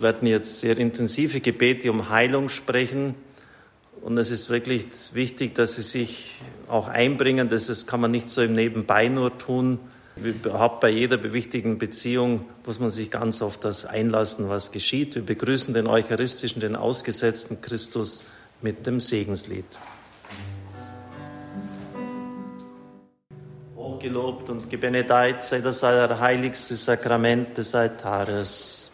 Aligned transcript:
werden 0.00 0.28
jetzt 0.28 0.60
sehr 0.60 0.78
intensive 0.78 1.40
Gebete 1.40 1.90
um 1.90 2.08
Heilung 2.08 2.48
sprechen. 2.48 3.14
Und 4.02 4.16
es 4.18 4.30
ist 4.30 4.48
wirklich 4.48 4.86
wichtig, 5.12 5.54
dass 5.54 5.74
Sie 5.74 5.82
sich 5.82 6.40
auch 6.68 6.88
einbringen. 6.88 7.48
Das 7.48 7.68
ist, 7.68 7.86
kann 7.86 8.00
man 8.00 8.10
nicht 8.10 8.30
so 8.30 8.42
im 8.42 8.54
Nebenbei 8.54 9.08
nur 9.08 9.36
tun. 9.36 9.80
Überhaupt 10.16 10.80
bei 10.80 10.88
jeder 10.88 11.22
wichtigen 11.32 11.78
Beziehung 11.78 12.44
muss 12.66 12.80
man 12.80 12.90
sich 12.90 13.10
ganz 13.10 13.40
auf 13.40 13.58
das 13.58 13.84
einlassen, 13.84 14.48
was 14.48 14.72
geschieht. 14.72 15.14
Wir 15.14 15.22
begrüßen 15.22 15.74
den 15.74 15.86
eucharistischen, 15.86 16.60
den 16.60 16.74
ausgesetzten 16.74 17.60
Christus 17.60 18.24
mit 18.60 18.86
dem 18.86 18.98
Segenslied. 18.98 19.64
Hochgelobt 23.76 24.50
und 24.50 24.70
gebenedeit 24.70 25.42
sei 25.42 25.60
das 25.60 25.84
allerheiligste 25.84 26.74
Sakrament 26.74 27.56
des 27.56 27.74
Altares. 27.74 28.92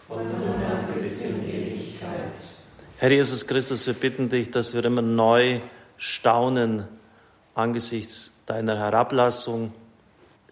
Herr 3.05 3.13
Jesus 3.13 3.47
Christus, 3.47 3.87
wir 3.87 3.93
bitten 3.93 4.31
dich, 4.31 4.51
dass 4.51 4.73
wir 4.73 4.83
immer 4.83 5.03
neu 5.03 5.61
staunen 5.99 6.85
angesichts 7.55 8.41
deiner 8.47 8.79
Herablassung 8.79 9.75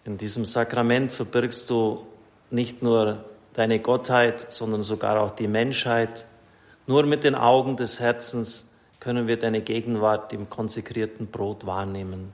in 0.05 0.19
diesem 0.19 0.45
Sakrament 0.45 1.11
verbirgst 1.11 1.67
du 1.71 2.05
nicht 2.51 2.83
nur 2.83 3.25
deine 3.53 3.79
Gottheit, 3.79 4.53
sondern 4.53 4.83
sogar 4.83 5.19
auch 5.19 5.31
die 5.31 5.47
Menschheit. 5.47 6.27
Nur 6.85 7.07
mit 7.07 7.23
den 7.23 7.33
Augen 7.33 7.75
des 7.75 7.99
Herzens 7.99 8.75
können 8.99 9.25
wir 9.25 9.39
deine 9.39 9.61
Gegenwart 9.61 10.31
im 10.31 10.47
konsekrierten 10.47 11.25
Brot 11.25 11.65
wahrnehmen. 11.65 12.33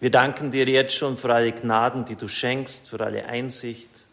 Wir 0.00 0.10
danken 0.10 0.52
dir 0.52 0.64
jetzt 0.64 0.94
schon 0.94 1.18
für 1.18 1.34
alle 1.34 1.52
Gnaden, 1.52 2.06
die 2.06 2.16
du 2.16 2.28
schenkst, 2.28 2.88
für 2.88 3.00
alle 3.04 3.26
Einsicht. 3.26 4.06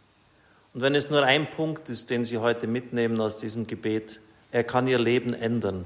Und 0.74 0.82
wenn 0.82 0.94
es 0.94 1.10
nur 1.10 1.24
ein 1.24 1.50
Punkt 1.50 1.88
ist, 1.88 2.10
den 2.10 2.26
Sie 2.26 2.38
heute 2.38 2.68
mitnehmen 2.68 3.22
aus 3.22 3.38
diesem 3.38 3.66
Gebet, 3.66 4.20
er 4.52 4.64
kann 4.64 4.88
Ihr 4.88 5.00
Leben 5.00 5.34
ändern. 5.34 5.86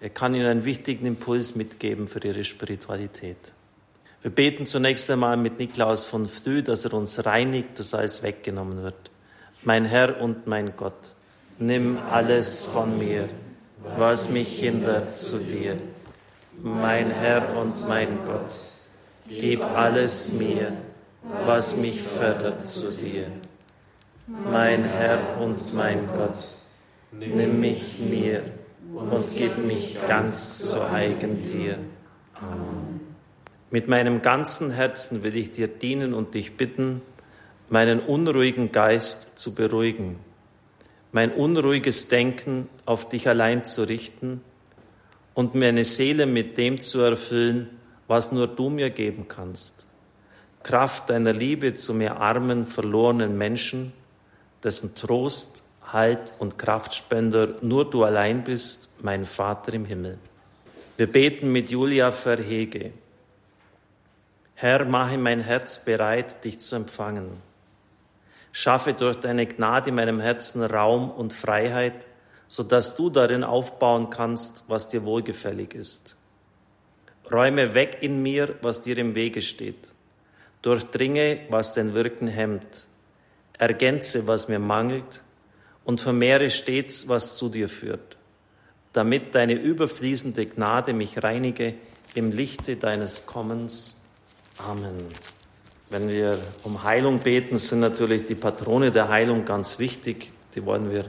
Er 0.00 0.10
kann 0.10 0.34
Ihnen 0.34 0.46
einen 0.46 0.64
wichtigen 0.64 1.06
Impuls 1.06 1.56
mitgeben 1.56 2.08
für 2.08 2.24
Ihre 2.24 2.44
Spiritualität. 2.44 3.38
Wir 4.22 4.30
beten 4.30 4.64
zunächst 4.64 5.10
einmal 5.10 5.36
mit 5.36 5.58
Niklaus 5.58 6.04
von 6.04 6.28
Früh, 6.28 6.62
dass 6.62 6.84
er 6.84 6.94
uns 6.94 7.26
reinigt, 7.26 7.78
dass 7.78 7.92
alles 7.92 8.22
weggenommen 8.22 8.82
wird. 8.82 9.10
Mein 9.62 9.84
Herr 9.84 10.20
und 10.20 10.46
mein 10.46 10.76
Gott, 10.76 11.14
nimm 11.58 11.98
alles 12.10 12.64
von 12.64 12.98
mir, 12.98 13.28
was 13.96 14.30
mich 14.30 14.60
hindert 14.60 15.10
zu 15.10 15.38
dir. 15.38 15.76
Mein 16.62 17.10
Herr 17.10 17.56
und 17.56 17.88
mein 17.88 18.18
Gott, 18.24 18.50
gib 19.28 19.64
alles 19.64 20.32
mir, 20.32 20.72
was 21.44 21.76
mich 21.76 22.00
fördert 22.02 22.64
zu 22.64 22.92
dir. 22.92 23.26
Mein 24.26 24.84
Herr 24.84 25.38
und 25.40 25.74
mein 25.74 26.06
Gott, 26.06 26.53
nimm 27.18 27.60
mich 27.60 27.98
mir 27.98 28.42
und 28.94 29.24
gib 29.36 29.58
mich 29.58 29.98
ganz 30.06 30.70
zu 30.70 30.82
eigen 30.90 31.44
dir. 31.44 31.78
Amen. 32.34 33.00
Mit 33.70 33.88
meinem 33.88 34.22
ganzen 34.22 34.70
Herzen 34.70 35.24
will 35.24 35.36
ich 35.36 35.50
dir 35.50 35.66
dienen 35.66 36.14
und 36.14 36.34
dich 36.34 36.56
bitten, 36.56 37.02
meinen 37.68 37.98
unruhigen 37.98 38.70
Geist 38.70 39.38
zu 39.38 39.54
beruhigen, 39.54 40.20
mein 41.10 41.32
unruhiges 41.32 42.06
Denken 42.06 42.68
auf 42.86 43.08
dich 43.08 43.28
allein 43.28 43.64
zu 43.64 43.82
richten 43.88 44.42
und 45.34 45.56
meine 45.56 45.82
Seele 45.82 46.26
mit 46.26 46.56
dem 46.56 46.80
zu 46.80 47.00
erfüllen, 47.00 47.68
was 48.06 48.30
nur 48.30 48.46
du 48.46 48.68
mir 48.68 48.90
geben 48.90 49.26
kannst. 49.26 49.88
Kraft 50.62 51.10
deiner 51.10 51.32
Liebe 51.32 51.74
zu 51.74 51.94
mir 51.94 52.18
armen, 52.18 52.64
verlorenen 52.64 53.36
Menschen, 53.36 53.92
dessen 54.62 54.94
Trost, 54.94 55.63
Halt 55.94 56.32
und 56.40 56.58
Kraftspender 56.58 57.52
nur 57.60 57.88
du 57.88 58.02
allein 58.02 58.42
bist, 58.42 58.90
mein 59.02 59.24
Vater 59.24 59.72
im 59.74 59.84
Himmel. 59.84 60.18
Wir 60.96 61.06
beten 61.06 61.52
mit 61.52 61.70
Julia 61.70 62.10
Verhege. 62.10 62.90
Herr, 64.56 64.86
mache 64.86 65.18
mein 65.18 65.38
Herz 65.38 65.84
bereit, 65.84 66.44
dich 66.44 66.58
zu 66.58 66.74
empfangen. 66.74 67.40
Schaffe 68.50 68.94
durch 68.94 69.20
deine 69.20 69.46
Gnade 69.46 69.90
in 69.90 69.94
meinem 69.94 70.18
Herzen 70.18 70.64
Raum 70.64 71.12
und 71.12 71.32
Freiheit, 71.32 72.08
so 72.48 72.64
dass 72.64 72.96
du 72.96 73.08
darin 73.08 73.44
aufbauen 73.44 74.10
kannst, 74.10 74.64
was 74.66 74.88
dir 74.88 75.04
wohlgefällig 75.04 75.74
ist. 75.74 76.16
Räume 77.30 77.74
weg 77.74 77.98
in 78.00 78.20
mir, 78.20 78.56
was 78.62 78.80
dir 78.80 78.98
im 78.98 79.14
Wege 79.14 79.42
steht. 79.42 79.92
Durchdringe, 80.62 81.42
was 81.50 81.72
dein 81.72 81.94
Wirken 81.94 82.26
hemmt. 82.26 82.86
Ergänze, 83.58 84.26
was 84.26 84.48
mir 84.48 84.58
mangelt 84.58 85.22
und 85.84 86.00
vermehre 86.00 86.50
stets, 86.50 87.08
was 87.08 87.36
zu 87.36 87.48
dir 87.48 87.68
führt, 87.68 88.16
damit 88.92 89.34
deine 89.34 89.54
überfließende 89.54 90.46
Gnade 90.46 90.92
mich 90.92 91.22
reinige 91.22 91.74
im 92.14 92.30
Lichte 92.30 92.76
deines 92.76 93.26
Kommens. 93.26 94.02
Amen. 94.58 95.06
Wenn 95.90 96.08
wir 96.08 96.38
um 96.62 96.82
Heilung 96.82 97.20
beten, 97.20 97.56
sind 97.56 97.80
natürlich 97.80 98.24
die 98.26 98.34
Patrone 98.34 98.90
der 98.90 99.08
Heilung 99.08 99.44
ganz 99.44 99.78
wichtig. 99.78 100.32
Die 100.54 100.64
wollen 100.64 100.90
wir 100.90 101.04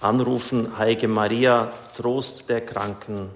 anrufen. 0.00 0.76
Heilige 0.76 1.08
Maria, 1.08 1.72
Trost 1.96 2.48
der 2.48 2.62
Kranken, 2.62 3.30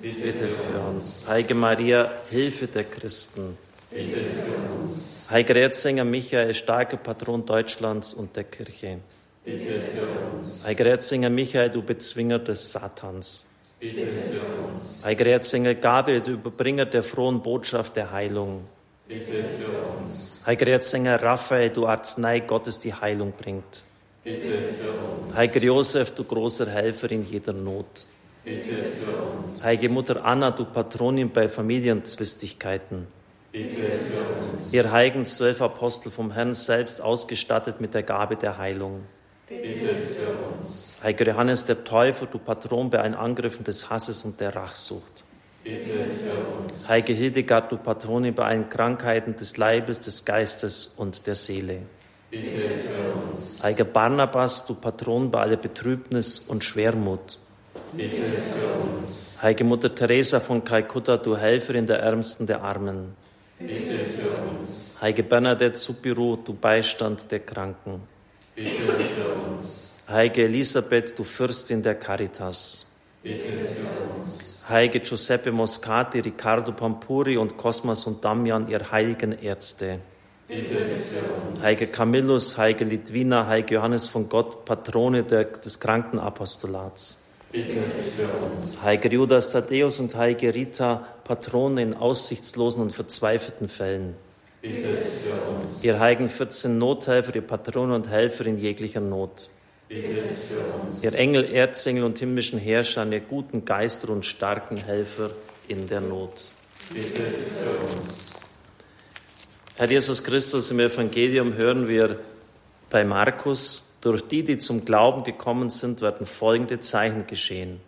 bitte 0.00 0.48
für 0.48 0.80
uns. 0.80 1.28
Heilige 1.28 1.54
Maria, 1.54 2.12
Hilfe 2.30 2.68
der 2.68 2.84
Christen, 2.84 3.58
bitte 3.90 4.20
für 4.20 4.82
uns. 4.84 5.26
Heiliger 5.30 5.56
Erzsänger 5.56 6.04
Michael, 6.04 6.54
starker 6.54 6.96
Patron 6.96 7.44
Deutschlands 7.44 8.14
und 8.14 8.36
der 8.36 8.44
Kirche, 8.44 9.00
bitte 9.48 9.80
für 9.80 10.38
uns. 10.38 10.64
Heiliger 10.64 10.86
Erzsänger 10.86 11.30
Michael, 11.30 11.70
du 11.70 11.82
Bezwinger 11.82 12.38
des 12.38 12.72
Satans, 12.72 13.46
Bitte 13.80 14.06
für 14.06 14.40
uns. 14.40 15.04
Heiliger 15.04 15.26
Erzengel 15.26 15.76
Gabriel, 15.76 16.20
du 16.20 16.32
Überbringer 16.32 16.84
der 16.84 17.04
frohen 17.04 17.40
Botschaft 17.40 17.94
der 17.94 18.10
Heilung. 18.10 18.64
Bitte 19.06 19.32
für 19.32 20.04
uns. 20.04 20.42
Heiliger 20.44 20.72
Erzengel 20.72 21.14
Raphael, 21.14 21.70
du 21.70 21.86
Arznei 21.86 22.40
Gottes, 22.40 22.80
die 22.80 22.92
Heilung 22.92 23.32
bringt. 23.32 23.84
Bitte 24.24 24.48
für 24.48 25.26
uns. 25.26 25.36
Heiliger 25.36 25.60
Josef, 25.60 26.10
du 26.10 26.24
großer 26.24 26.68
Helfer 26.68 27.12
in 27.12 27.24
jeder 27.24 27.52
Not. 27.52 28.06
Bitte 28.44 28.74
für 28.74 29.46
uns. 29.46 29.62
Heilige 29.62 29.90
Mutter 29.90 30.24
Anna, 30.24 30.50
du 30.50 30.64
Patronin 30.64 31.30
bei 31.30 31.48
Familienzwistigkeiten. 31.48 33.06
Bitte 33.52 33.76
für 33.76 34.56
uns. 34.56 34.72
Ihr 34.72 34.90
heiligen 34.90 35.24
zwölf 35.24 35.62
Apostel 35.62 36.10
vom 36.10 36.32
Herrn 36.32 36.52
selbst 36.52 37.00
ausgestattet 37.00 37.80
mit 37.80 37.94
der 37.94 38.02
Gabe 38.02 38.34
der 38.34 38.58
Heilung. 38.58 39.02
Bitte 39.48 39.94
für 39.94 40.60
uns. 40.60 40.98
Heiliger 41.02 41.32
Johannes 41.32 41.64
der 41.64 41.82
Täufer, 41.84 42.26
du 42.26 42.38
Patron 42.38 42.90
bei 42.90 43.00
allen 43.00 43.14
Angriffen 43.14 43.64
des 43.64 43.88
Hasses 43.88 44.24
und 44.24 44.38
der 44.40 44.54
Rachsucht. 44.54 45.24
Bitte 45.64 45.86
für 45.86 46.64
uns. 46.64 46.88
Heilige 46.88 47.14
Hildegard, 47.14 47.72
du 47.72 47.78
Patronin 47.78 48.34
bei 48.34 48.44
allen 48.44 48.68
Krankheiten 48.68 49.36
des 49.36 49.56
Leibes, 49.56 50.00
des 50.00 50.24
Geistes 50.24 50.86
und 50.96 51.26
der 51.26 51.34
Seele. 51.34 51.80
Bitte 52.30 52.56
für 52.56 53.30
uns. 53.30 53.62
Heiliger 53.62 53.84
Barnabas, 53.84 54.66
du 54.66 54.74
Patron 54.74 55.30
bei 55.30 55.40
aller 55.40 55.56
Betrübnis 55.56 56.40
und 56.40 56.62
Schwermut. 56.62 57.38
Bitte 57.92 58.16
für 58.16 58.90
uns. 58.90 59.40
Heilige 59.40 59.64
Mutter 59.64 59.94
Teresa 59.94 60.40
von 60.40 60.62
Kalkutta, 60.62 61.16
du 61.16 61.36
Helferin 61.38 61.86
der 61.86 62.00
Ärmsten 62.00 62.46
der 62.46 62.62
Armen. 62.62 63.14
Bitte 63.58 63.98
für 63.98 64.28
uns. 64.28 64.98
Heilige 65.00 65.22
Bernadette 65.22 65.78
Supiru, 65.78 66.36
du 66.36 66.52
Beistand 66.52 67.30
der 67.30 67.40
Kranken. 67.40 68.02
Bitte 68.54 68.70
für. 68.70 69.27
Heilige 70.10 70.44
Elisabeth, 70.44 71.18
du 71.18 71.22
Fürstin 71.22 71.82
der 71.82 71.94
Caritas. 71.94 72.86
Bitte 73.22 73.44
für 73.44 74.18
uns. 74.18 74.66
Heilige 74.66 75.00
Giuseppe 75.00 75.52
Moscati, 75.52 76.20
Riccardo 76.20 76.72
Pampuri 76.72 77.36
und 77.36 77.58
Cosmas 77.58 78.06
und 78.06 78.24
Damian, 78.24 78.68
ihr 78.68 78.90
heiligen 78.90 79.32
Ärzte. 79.32 79.98
Bitte 80.46 80.64
für 80.64 81.50
uns. 81.50 81.62
Heilige 81.62 81.88
Camillus, 81.88 82.56
Heilige 82.56 82.84
Litwina, 82.84 83.46
Heilige 83.48 83.74
Johannes 83.74 84.08
von 84.08 84.30
Gott, 84.30 84.64
Patrone 84.64 85.24
der, 85.24 85.44
des 85.44 85.78
Krankenapostolats. 85.78 87.18
Bitte 87.52 87.74
für 87.74 88.28
uns. 88.46 88.82
Heilige 88.82 89.10
Judas 89.10 89.52
Thaddäus 89.52 90.00
und 90.00 90.14
Heilige 90.14 90.54
Rita, 90.54 91.06
Patrone 91.24 91.82
in 91.82 91.92
aussichtslosen 91.92 92.80
und 92.80 92.92
verzweifelten 92.92 93.68
Fällen. 93.68 94.14
Bitte 94.62 94.88
für 94.88 95.62
uns. 95.62 95.84
Ihr 95.84 96.00
heiligen 96.00 96.30
14 96.30 96.78
Nothelfer, 96.78 97.34
ihr 97.34 97.42
Patrone 97.42 97.94
und 97.94 98.08
Helfer 98.08 98.46
in 98.46 98.56
jeglicher 98.56 99.00
Not. 99.00 99.50
Ihr 99.90 101.14
Engel, 101.14 101.50
Erzengel 101.50 102.04
und 102.04 102.18
himmlischen 102.18 102.58
Herrscher, 102.58 103.10
ihr 103.10 103.20
guten 103.20 103.64
Geister 103.64 104.10
und 104.10 104.26
starken 104.26 104.76
Helfer 104.76 105.30
in 105.66 105.86
der 105.86 106.02
Not. 106.02 106.50
Bitte 106.92 107.22
für 107.22 107.96
uns. 107.96 108.34
Herr 109.76 109.90
Jesus 109.90 110.22
Christus, 110.22 110.70
im 110.70 110.80
Evangelium 110.80 111.54
hören 111.54 111.88
wir 111.88 112.18
bei 112.90 113.04
Markus, 113.04 113.96
durch 114.02 114.22
die, 114.28 114.44
die 114.44 114.58
zum 114.58 114.84
Glauben 114.84 115.24
gekommen 115.24 115.70
sind, 115.70 116.02
werden 116.02 116.26
folgende 116.26 116.80
Zeichen 116.80 117.26
geschehen. 117.26 117.80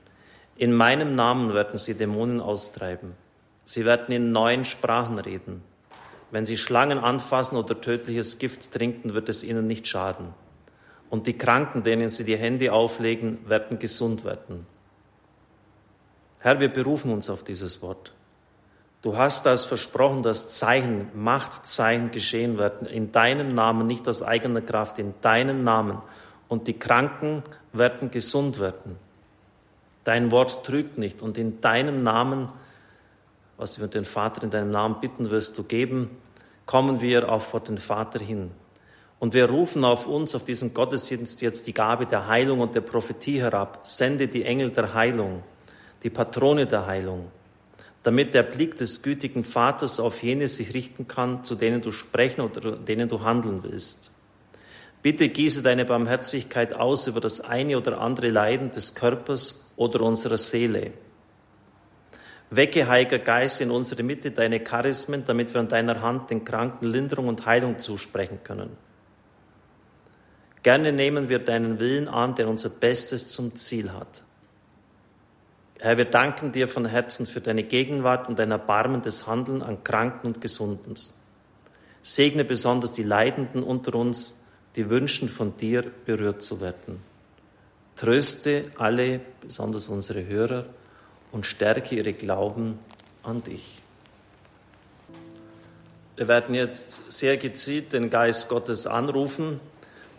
In 0.57 0.73
meinem 0.73 1.15
Namen 1.15 1.53
werden 1.53 1.79
sie 1.79 1.95
Dämonen 1.95 2.41
austreiben. 2.41 3.13
Sie 3.65 3.85
werden 3.85 4.15
in 4.15 4.33
neuen 4.33 4.65
Sprachen 4.65 5.19
reden. 5.19 5.63
Wenn 6.31 6.47
sie 6.47 6.57
Schlangen 6.57 6.99
anfassen 6.99 7.59
oder 7.59 7.79
tödliches 7.79 8.39
Gift 8.39 8.73
trinken, 8.73 9.13
wird 9.13 9.29
es 9.29 9.45
ihnen 9.45 9.67
nicht 9.67 9.87
schaden 9.87 10.33
Und 11.11 11.27
die 11.27 11.37
Kranken, 11.37 11.83
denen 11.83 12.09
sie 12.09 12.25
die 12.25 12.37
Hände 12.37 12.73
auflegen, 12.73 13.39
werden 13.49 13.79
gesund 13.79 14.25
werden. 14.25 14.67
Herr, 16.39 16.61
wir 16.61 16.73
berufen 16.73 17.13
uns 17.13 17.29
auf 17.29 17.43
dieses 17.43 17.83
Wort. 17.83 18.13
Du 19.03 19.17
hast 19.17 19.45
das 19.45 19.65
versprochen, 19.65 20.23
dass 20.23 20.51
Zeichen, 20.51 21.09
Machtzeichen 21.15 22.11
geschehen 22.11 22.59
werden, 22.59 22.87
in 22.87 23.13
deinem 23.13 23.55
Namen, 23.55 23.87
nicht 23.87 24.07
aus 24.09 24.23
eigener 24.23 24.61
Kraft, 24.61 24.99
in 24.99 25.15
deinem 25.21 25.65
Namen. 25.65 25.99
Und 26.49 26.69
die 26.69 26.79
Kranken 26.79 27.43
werden 27.73 28.11
gesund 28.11 28.61
werden. 28.61 28.97
Dein 30.05 30.31
Wort 30.31 30.65
trügt 30.65 30.99
nicht. 30.99 31.23
Und 31.23 31.39
in 31.39 31.61
deinem 31.61 32.03
Namen, 32.03 32.49
was 33.57 33.81
wir 33.81 33.89
den 33.89 34.05
Vater 34.05 34.43
in 34.43 34.51
deinem 34.51 34.71
Namen 34.71 35.01
bitten 35.01 35.31
wirst 35.31 35.59
du 35.59 35.65
geben, 35.65 36.11
kommen 36.67 37.01
wir 37.01 37.31
auch 37.31 37.43
vor 37.43 37.61
den 37.61 37.79
Vater 37.79 38.21
hin. 38.21 38.51
Und 39.21 39.35
wir 39.35 39.51
rufen 39.51 39.85
auf 39.85 40.07
uns, 40.07 40.35
auf 40.35 40.45
diesen 40.45 40.73
Gottesdienst 40.73 41.43
jetzt 41.43 41.67
die 41.67 41.75
Gabe 41.75 42.07
der 42.07 42.27
Heilung 42.27 42.61
und 42.61 42.75
der 42.75 42.81
Prophetie 42.81 43.43
herab. 43.43 43.81
Sende 43.83 44.29
die 44.29 44.45
Engel 44.45 44.71
der 44.71 44.95
Heilung, 44.95 45.43
die 46.03 46.09
Patrone 46.09 46.67
der 46.67 46.87
Heilung, 46.87 47.31
damit 48.03 48.33
der 48.33 48.43
Blick 48.43 48.77
des 48.77 49.03
gütigen 49.03 49.45
Vaters 49.45 50.01
auf 50.01 50.23
jene 50.23 50.49
sich 50.49 50.73
richten 50.73 51.07
kann, 51.07 51.45
zu 51.45 51.55
denen 51.55 51.83
du 51.83 51.93
sprechen 51.93 52.41
oder 52.41 52.73
denen 52.73 53.11
du 53.11 53.23
handeln 53.23 53.63
willst. 53.63 54.11
Bitte 55.03 55.29
gieße 55.29 55.63
deine 55.63 55.85
Barmherzigkeit 55.85 56.73
aus 56.73 57.07
über 57.07 57.21
das 57.21 57.43
eine 57.43 57.77
oder 57.77 58.01
andere 58.01 58.29
Leiden 58.29 58.71
des 58.71 58.95
Körpers 58.95 59.71
oder 59.77 60.01
unserer 60.01 60.39
Seele. 60.39 60.93
Wecke, 62.49 62.89
Heiliger 62.89 63.19
Geist, 63.19 63.61
in 63.61 63.71
unsere 63.71 64.03
Mitte 64.03 64.31
deine 64.31 64.61
Charismen, 64.61 65.25
damit 65.27 65.53
wir 65.53 65.61
an 65.61 65.69
deiner 65.69 66.01
Hand 66.01 66.31
den 66.31 66.43
Kranken 66.45 66.87
Linderung 66.87 67.29
und 67.29 67.45
Heilung 67.45 67.79
zusprechen 67.79 68.41
können. 68.43 68.77
Gerne 70.63 70.93
nehmen 70.93 71.29
wir 71.29 71.39
deinen 71.39 71.81
Willen 71.81 72.09
an, 72.09 72.35
der 72.35 72.49
unser 72.49 72.69
Bestes 72.69 73.31
zum 73.31 73.57
Ziel 73.57 73.93
hat. 73.93 74.23
Herr, 75.79 75.97
wir 75.97 76.05
danken 76.05 76.53
dir 76.53 76.69
von 76.69 76.85
Herzen 76.85 77.25
für 77.25 77.41
deine 77.41 77.63
Gegenwart 77.63 78.29
und 78.29 78.39
dein 78.39 78.51
erbarmendes 78.51 79.27
Handeln 79.27 79.63
an 79.63 79.83
Kranken 79.83 80.27
und 80.27 80.41
Gesunden. 80.43 80.95
Segne 82.03 82.45
besonders 82.45 82.93
die 82.93 83.03
Leidenden 83.03 83.63
unter 83.63 83.95
uns, 83.95 84.41
die 84.77 84.91
wünschen, 84.91 85.29
von 85.29 85.57
dir 85.57 85.85
berührt 86.05 86.43
zu 86.43 86.61
werden. 86.61 87.03
Tröste 87.97 88.67
alle, 88.77 89.21
besonders 89.41 89.89
unsere 89.89 90.27
Hörer, 90.27 90.67
und 91.33 91.47
stärke 91.47 91.95
ihre 91.95 92.13
Glauben 92.13 92.79
an 93.23 93.43
dich. 93.43 93.83
Wir 96.17 96.29
werden 96.29 96.55
jetzt 96.55 97.11
sehr 97.13 97.37
gezielt 97.37 97.93
den 97.93 98.11
Geist 98.11 98.49
Gottes 98.49 98.87
anrufen. 98.87 99.61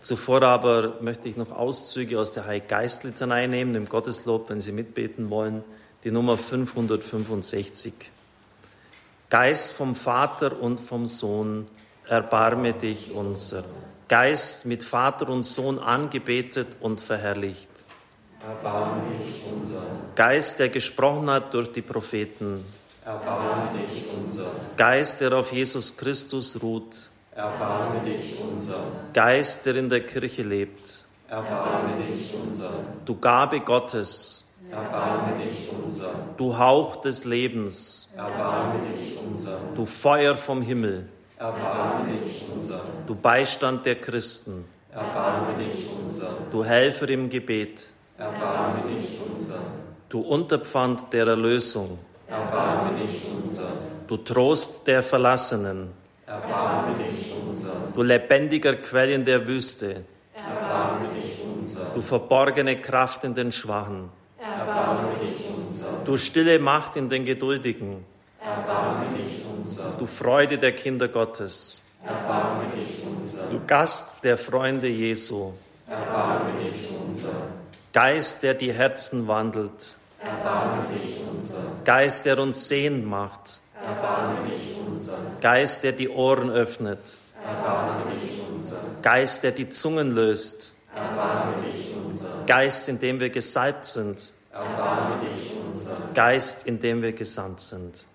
Zuvor 0.02 0.42
aber 0.42 1.00
möchte 1.02 1.30
ich 1.30 1.38
noch 1.38 1.52
Auszüge 1.52 2.20
aus 2.20 2.34
der 2.34 2.48
Heilgeistlitanei 2.48 3.46
nehmen, 3.46 3.76
im 3.76 3.88
Gotteslob, 3.88 4.50
wenn 4.50 4.60
Sie 4.60 4.72
mitbeten 4.72 5.30
wollen, 5.30 5.64
die 6.04 6.10
Nummer 6.10 6.38
565. 6.38 7.94
Geist 9.30 9.74
vom 9.74 9.94
Vater 9.94 10.60
und 10.60 10.82
vom 10.82 11.06
Sohn, 11.06 11.68
erbarme 12.08 12.74
dich 12.74 13.12
unser. 13.14 13.64
Geist 14.08 14.66
mit 14.66 14.84
Vater 14.84 15.30
und 15.30 15.44
Sohn 15.44 15.78
angebetet 15.78 16.78
und 16.82 17.00
verherrlicht. 17.00 17.70
Erbarme 18.44 19.04
dich 19.12 19.44
unser. 19.54 19.84
Geist, 20.16 20.60
der 20.60 20.70
gesprochen 20.70 21.30
hat 21.30 21.54
durch 21.54 21.72
die 21.72 21.84
Propheten. 21.84 22.66
Erbarme 23.06 23.70
dich 23.78 24.04
unser. 24.12 24.52
Geist, 24.78 25.22
der 25.22 25.34
auf 25.34 25.54
Jesus 25.54 25.96
Christus 25.96 26.62
ruht. 26.62 27.08
Erbarme 27.42 28.02
dich 28.02 28.38
unser. 28.40 28.76
Geist, 29.14 29.66
der 29.66 29.76
in 29.76 29.90
der 29.90 30.06
Kirche 30.06 30.44
lebt. 30.44 31.06
Erbarme 31.28 31.96
dich 32.08 32.36
unser. 32.36 32.70
Du 33.04 33.16
Gabe 33.20 33.62
Gottes. 33.62 34.54
Erbarme 34.70 35.38
dich 35.40 35.72
unser. 35.84 36.12
Du 36.38 36.56
Hauch 36.56 36.98
des 36.98 37.26
Lebens. 37.26 38.12
Erbarme 38.16 38.82
dich 38.82 39.18
unser. 39.28 39.58
Du 39.76 39.88
Feuer 39.88 40.36
vom 40.36 40.62
Himmel. 40.62 41.10
Erbarme 41.40 42.12
dich 42.12 42.46
unser. 42.54 42.82
Du 43.08 43.16
Beistand 43.16 43.88
der 43.88 43.96
Christen. 43.96 44.66
Erbarme 44.94 45.56
dich 45.58 45.90
unser. 46.00 46.30
Du 46.52 46.64
Helfer 46.64 47.10
im 47.10 47.28
Gebet. 47.28 47.92
Erbarme 48.20 48.84
dich 48.88 49.18
unser. 49.34 49.62
Du 50.10 50.22
Unterpfand 50.22 51.12
der 51.12 51.26
Erlösung. 51.26 51.98
Erbarme 52.28 52.92
dich 53.00 53.24
unser. 53.34 53.64
Du 54.08 54.18
Trost 54.18 54.86
der 54.86 55.02
Verlassenen. 55.02 55.90
Erbarme 56.28 56.94
dich. 56.98 57.11
Du 58.02 58.08
lebendiger 58.08 58.78
Quell 58.78 59.12
in 59.12 59.26
der 59.26 59.46
Wüste. 59.46 60.04
Erbarme 60.34 61.08
dich 61.10 61.40
unser. 61.46 61.92
Du 61.94 62.02
verborgene 62.02 62.82
Kraft 62.82 63.24
in 63.24 63.36
den 63.36 63.52
Schwachen. 63.52 64.10
Erbarme 64.40 65.10
dich 65.22 65.46
unser. 65.56 66.04
Du 66.04 66.18
stille 66.18 66.58
Macht 66.58 66.96
in 66.96 67.10
den 67.10 67.26
Geduldigen. 67.26 68.04
Erbarme 68.40 69.06
dich 69.16 69.46
unser. 69.56 69.98
Du 70.00 70.08
Freude 70.08 70.58
der 70.58 70.72
Kinder 70.72 71.10
Gottes. 71.10 71.84
Erbarme 72.04 72.64
dich 72.76 73.06
unser. 73.06 73.46
Du 73.52 73.62
Gast 73.68 74.24
der 74.24 74.36
Freunde 74.40 74.88
Jesu. 74.88 75.52
Erbarme 75.88 76.54
dich 76.54 76.90
unser. 77.06 77.30
Geist, 77.94 78.42
der 78.42 78.56
die 78.56 78.74
Herzen 78.74 79.28
wandelt. 79.28 79.98
Erbarme 80.20 80.88
dich 80.88 81.20
unser. 81.32 81.60
Geist, 81.86 82.26
der 82.26 82.40
uns 82.40 82.68
sehend 82.68 83.06
macht. 83.06 83.60
Erbarme 83.80 84.42
dich 84.42 84.76
unser. 84.88 85.20
Geist, 85.40 85.84
der 85.84 85.92
die 85.92 86.10
Ohren 86.10 86.50
öffnet. 86.50 87.20
Erbarme 87.56 88.04
dich 88.04 88.44
unser. 88.50 88.78
Geist, 89.02 89.44
der 89.44 89.52
die 89.52 89.70
Zungen 89.70 90.12
löst. 90.12 90.74
Geist, 92.48 92.90
in 92.90 93.00
dem 93.00 93.20
wir 93.20 93.30
gesalbt 93.30 93.86
sind. 93.86 94.34
Geist, 96.14 96.68
in 96.68 96.80
dem 96.80 97.02
wir 97.02 97.14
gesandt 97.14 97.62
sind. 97.62 98.06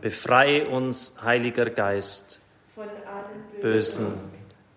Befreie 0.00 0.68
uns, 0.68 1.16
Heiliger 1.22 1.70
Geist, 1.70 2.40
von 2.74 2.84
allen 2.84 3.60
Bösen 3.60 4.06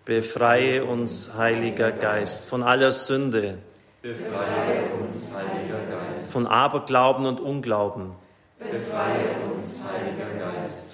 Befreie 0.08 0.84
uns, 0.86 1.34
Heiliger 1.36 1.92
Geist, 1.92 2.48
von 2.48 2.62
aller 2.62 2.92
Sünde. 2.92 3.58
Befreie 4.00 4.94
uns, 5.02 5.34
Heiliger 5.36 5.80
Geist. 5.80 6.32
Von 6.32 6.46
Aberglauben 6.46 7.26
und 7.26 7.40
Unglauben. 7.40 8.12
Befreie 8.58 9.52
uns, 9.52 9.80
Heiliger 9.84 10.24
Geist. 10.24 10.37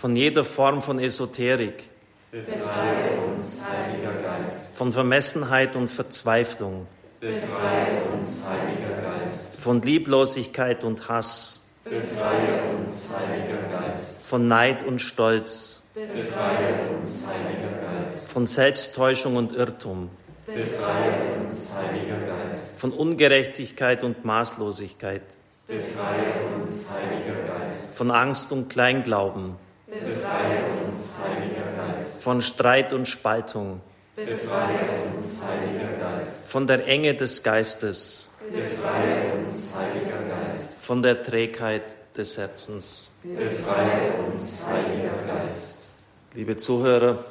Von 0.04 0.16
jeder 0.16 0.44
Form 0.44 0.82
von 0.82 0.98
Esoterik. 0.98 1.88
Befreie 2.30 3.22
uns, 3.34 3.62
Heiliger 3.66 4.12
Geist. 4.12 4.76
Von 4.76 4.92
Vermessenheit 4.92 5.76
und 5.76 5.88
Verzweiflung. 5.88 6.86
Befreie 7.20 8.02
uns, 8.12 8.46
Heiliger 8.46 9.00
Geist. 9.00 9.60
Von 9.60 9.80
Lieblosigkeit 9.80 10.84
und 10.84 11.08
Hass. 11.08 11.70
Befreie 11.84 12.76
uns, 12.76 13.14
Heiliger 13.16 13.78
Geist. 13.78 14.26
Von 14.26 14.46
Neid 14.46 14.86
und 14.86 14.98
Stolz. 14.98 15.84
Befreie 15.94 16.90
uns, 16.98 17.22
Heiliger 17.26 18.02
Geist. 18.02 18.30
Von 18.30 18.46
Selbsttäuschung 18.46 19.36
und 19.36 19.56
Irrtum. 19.56 20.10
Befreie 20.44 21.46
uns, 21.46 21.76
Heiliger 21.76 22.18
Geist. 22.18 22.78
Von 22.78 22.92
Ungerechtigkeit 22.92 24.04
und 24.04 24.22
Maßlosigkeit. 24.22 25.22
Befreie 25.66 26.60
uns, 26.60 26.90
Heiliger 26.90 27.54
Geist. 27.54 27.96
Von 27.96 28.10
Angst 28.10 28.52
und 28.52 28.68
Kleinglauben. 28.68 29.63
Befreie 30.00 30.84
uns, 30.84 31.14
Heiliger 31.22 31.94
Geist. 31.94 32.22
Von 32.22 32.42
Streit 32.42 32.92
und 32.92 33.06
Spaltung. 33.06 33.80
Befreie 34.16 35.12
uns, 35.14 35.40
Heiliger 35.46 35.92
Geist. 35.98 36.50
Von 36.50 36.66
der 36.66 36.86
Enge 36.86 37.14
des 37.14 37.42
Geistes. 37.42 38.34
Befreie 38.50 39.34
uns, 39.34 39.72
Heiliger 39.76 40.46
Geist. 40.46 40.84
Von 40.84 41.02
der 41.02 41.22
Trägheit 41.22 41.96
des 42.16 42.36
Herzens. 42.36 43.14
Befreie 43.22 44.12
uns, 44.26 44.66
Heiliger 44.66 45.32
Geist. 45.32 45.90
Liebe 46.34 46.56
Zuhörer, 46.56 47.24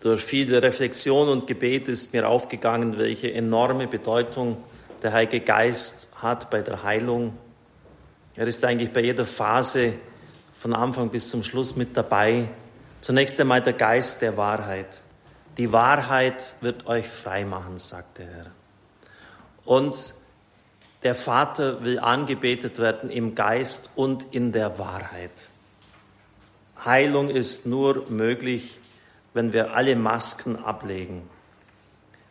durch 0.00 0.22
viele 0.22 0.62
Reflexion 0.62 1.28
und 1.28 1.48
Gebet 1.48 1.88
ist 1.88 2.12
mir 2.12 2.28
aufgegangen, 2.28 2.96
welche 2.96 3.32
enorme 3.32 3.88
Bedeutung 3.88 4.58
der 5.02 5.12
Heilige 5.12 5.40
Geist 5.40 6.10
hat 6.22 6.48
bei 6.48 6.60
der 6.60 6.84
Heilung. 6.84 7.36
Er 8.36 8.46
ist 8.46 8.64
eigentlich 8.64 8.92
bei 8.92 9.00
jeder 9.00 9.24
Phase 9.24 9.94
von 10.66 10.74
Anfang 10.74 11.10
bis 11.10 11.30
zum 11.30 11.44
Schluss 11.44 11.76
mit 11.76 11.96
dabei. 11.96 12.48
Zunächst 13.00 13.40
einmal 13.40 13.62
der 13.62 13.74
Geist 13.74 14.20
der 14.20 14.36
Wahrheit. 14.36 15.00
Die 15.58 15.70
Wahrheit 15.70 16.54
wird 16.60 16.88
euch 16.88 17.06
frei 17.06 17.44
machen, 17.44 17.78
sagt 17.78 18.18
der 18.18 18.26
Herr. 18.26 18.46
Und 19.64 20.14
der 21.04 21.14
Vater 21.14 21.84
will 21.84 22.00
angebetet 22.00 22.80
werden 22.80 23.10
im 23.10 23.36
Geist 23.36 23.90
und 23.94 24.34
in 24.34 24.50
der 24.50 24.76
Wahrheit. 24.80 25.30
Heilung 26.84 27.30
ist 27.30 27.66
nur 27.66 28.10
möglich, 28.10 28.80
wenn 29.34 29.52
wir 29.52 29.72
alle 29.72 29.94
Masken 29.94 30.56
ablegen. 30.56 31.30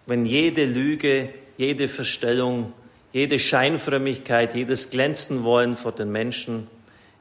Wenn 0.08 0.25
jede 0.25 0.65
Lüge, 0.65 1.30
jede 1.56 1.88
Verstellung, 1.88 2.74
jede 3.13 3.39
Scheinfrömmigkeit, 3.39 4.56
jedes 4.56 4.89
Glänzen 4.89 5.46
wollen 5.46 5.77
vor 5.77 5.94
den 5.94 6.12
Menschen, 6.12 6.68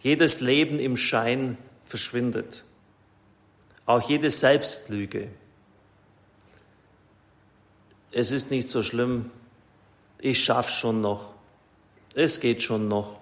jedes 0.04 0.38
Leben 0.38 0.78
im 0.78 0.96
Schein 0.96 1.58
verschwindet. 1.84 2.64
Auch 3.86 4.08
jede 4.08 4.30
Selbstlüge. 4.30 5.28
es 8.14 8.30
ist 8.30 8.50
nicht 8.50 8.68
so 8.68 8.82
schlimm, 8.82 9.30
ich 10.20 10.42
schaff's 10.42 10.74
schon 10.74 11.00
noch, 11.00 11.34
es 12.14 12.40
geht 12.40 12.62
schon 12.62 12.88
noch. 12.88 13.20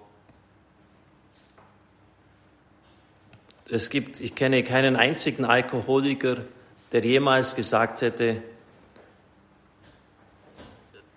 Es 3.69 3.89
gibt, 3.89 4.19
ich 4.21 4.35
kenne 4.35 4.63
keinen 4.63 4.95
einzigen 4.95 5.45
Alkoholiker, 5.45 6.37
der 6.91 7.03
jemals 7.03 7.55
gesagt 7.55 8.01
hätte, 8.01 8.43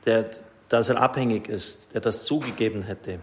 der, 0.06 0.30
dass 0.70 0.88
er 0.88 1.02
abhängig 1.02 1.48
ist, 1.48 1.92
der 1.92 2.00
das 2.00 2.24
zugegeben 2.24 2.82
hätte. 2.82 3.18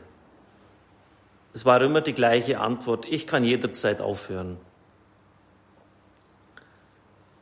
Es 1.54 1.66
war 1.66 1.82
immer 1.84 2.02
die 2.02 2.14
gleiche 2.14 2.60
Antwort, 2.60 3.06
ich 3.08 3.28
kann 3.28 3.44
jederzeit 3.44 4.02
aufhören. 4.02 4.58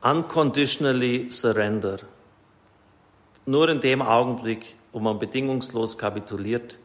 Unconditionally 0.02 1.32
surrender. 1.32 1.98
Nur 3.46 3.70
in 3.70 3.80
dem 3.80 4.02
Augenblick, 4.02 4.76
wo 4.92 5.00
man 5.00 5.18
bedingungslos 5.18 5.98
kapituliert, 5.98 6.78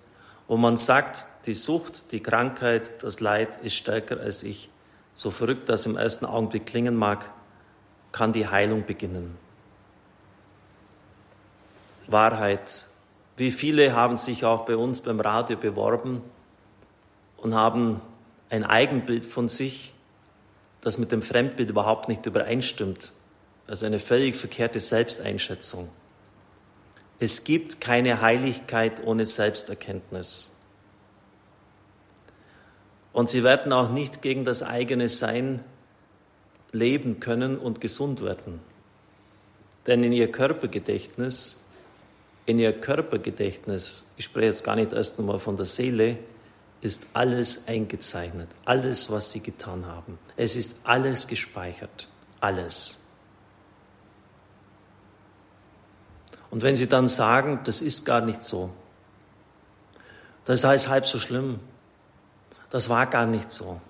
wo 0.47 0.57
man 0.57 0.77
sagt, 0.77 1.27
die 1.47 1.55
Sucht, 1.55 2.13
die 2.13 2.21
Krankheit, 2.23 3.03
das 3.03 3.19
Leid 3.19 3.57
ist 3.57 3.75
stärker 3.75 4.21
als 4.21 4.45
ich, 4.45 4.71
so 5.13 5.33
verrückt 5.33 5.69
das 5.69 5.87
im 5.87 5.97
ersten 5.97 6.27
Augenblick 6.27 6.67
klingen 6.67 6.95
mag, 6.95 7.31
kann 8.13 8.33
die 8.33 8.47
Heilung 8.47 8.85
beginnen. 8.87 9.37
Wahrheit. 12.07 12.87
Wie 13.37 13.51
viele 13.51 13.97
haben 13.97 14.17
sich 14.17 14.45
auch 14.45 14.65
bei 14.65 14.77
uns 14.77 15.01
beim 15.01 15.19
Radio 15.19 15.57
beworben 15.57 16.23
und 17.37 17.55
haben 17.55 18.01
ein 18.51 18.65
Eigenbild 18.65 19.27
von 19.27 19.49
sich, 19.49 19.95
das 20.81 20.99
mit 20.99 21.13
dem 21.13 21.23
Fremdbild 21.23 21.71
überhaupt 21.71 22.09
nicht 22.09 22.27
übereinstimmt. 22.27 23.13
Also 23.67 23.87
eine 23.87 23.99
völlig 23.99 24.37
verkehrte 24.37 24.79
Selbsteinschätzung. 24.79 25.89
Es 27.19 27.45
gibt 27.45 27.81
keine 27.81 28.21
Heiligkeit 28.21 29.05
ohne 29.05 29.27
Selbsterkenntnis. 29.27 30.57
Und 33.13 33.31
sie 33.31 33.43
werden 33.43 33.73
auch 33.73 33.91
nicht 33.91 34.21
gegen 34.21 34.45
das 34.45 34.63
eigene 34.63 35.09
Sein 35.09 35.63
leben 36.71 37.19
können 37.19 37.59
und 37.59 37.81
gesund 37.81 38.23
werden. 38.23 38.61
Denn 39.87 40.03
in 40.05 40.13
ihr 40.13 40.31
Körpergedächtnis, 40.31 41.65
in 42.45 42.59
ihr 42.59 42.73
Körpergedächtnis, 42.73 44.13
ich 44.17 44.27
spreche 44.27 44.47
jetzt 44.47 44.65
gar 44.65 44.77
nicht 44.77 44.93
erst 44.93 45.19
einmal 45.19 45.39
von 45.39 45.57
der 45.57 45.67
Seele, 45.67 46.19
ist 46.87 47.09
alles 47.13 47.67
eingezeichnet, 47.67 48.49
alles, 48.65 49.11
was 49.11 49.33
sie 49.33 49.41
getan 49.41 49.85
haben. 49.87 50.19
Es 50.37 50.57
ist 50.57 50.79
alles 50.85 51.27
gespeichert, 51.27 52.09
alles. 52.41 53.05
Und 56.51 56.63
wenn 56.63 56.77
sie 56.77 56.89
dann 56.89 57.09
sagen, 57.09 57.61
das 57.65 57.83
ist 57.83 58.07
gar 58.07 58.21
nicht 58.21 58.43
so, 58.43 58.71
das 60.45 60.63
heißt 60.63 60.89
halb 60.89 61.07
so 61.07 61.19
schlimm, 61.19 61.59
das 62.71 62.89
war 62.89 63.07
gar 63.07 63.27
nicht 63.27 63.51
so. 63.51 63.81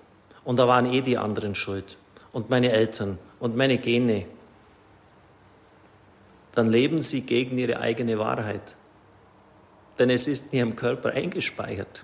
Und 0.43 0.57
da 0.57 0.67
waren 0.67 0.91
eh 0.91 1.01
die 1.01 1.17
anderen 1.17 1.53
schuld 1.53 1.97
und 2.31 2.49
meine 2.49 2.71
Eltern 2.71 3.19
und 3.39 3.55
meine 3.55 3.77
Gene. 3.77 4.25
Dann 6.55 6.67
leben 6.69 7.01
sie 7.03 7.21
gegen 7.21 7.57
ihre 7.57 7.79
eigene 7.79 8.17
Wahrheit. 8.17 8.75
Denn 9.99 10.09
es 10.09 10.27
ist 10.27 10.51
in 10.51 10.59
ihrem 10.59 10.75
Körper 10.75 11.11
eingespeichert. 11.11 12.03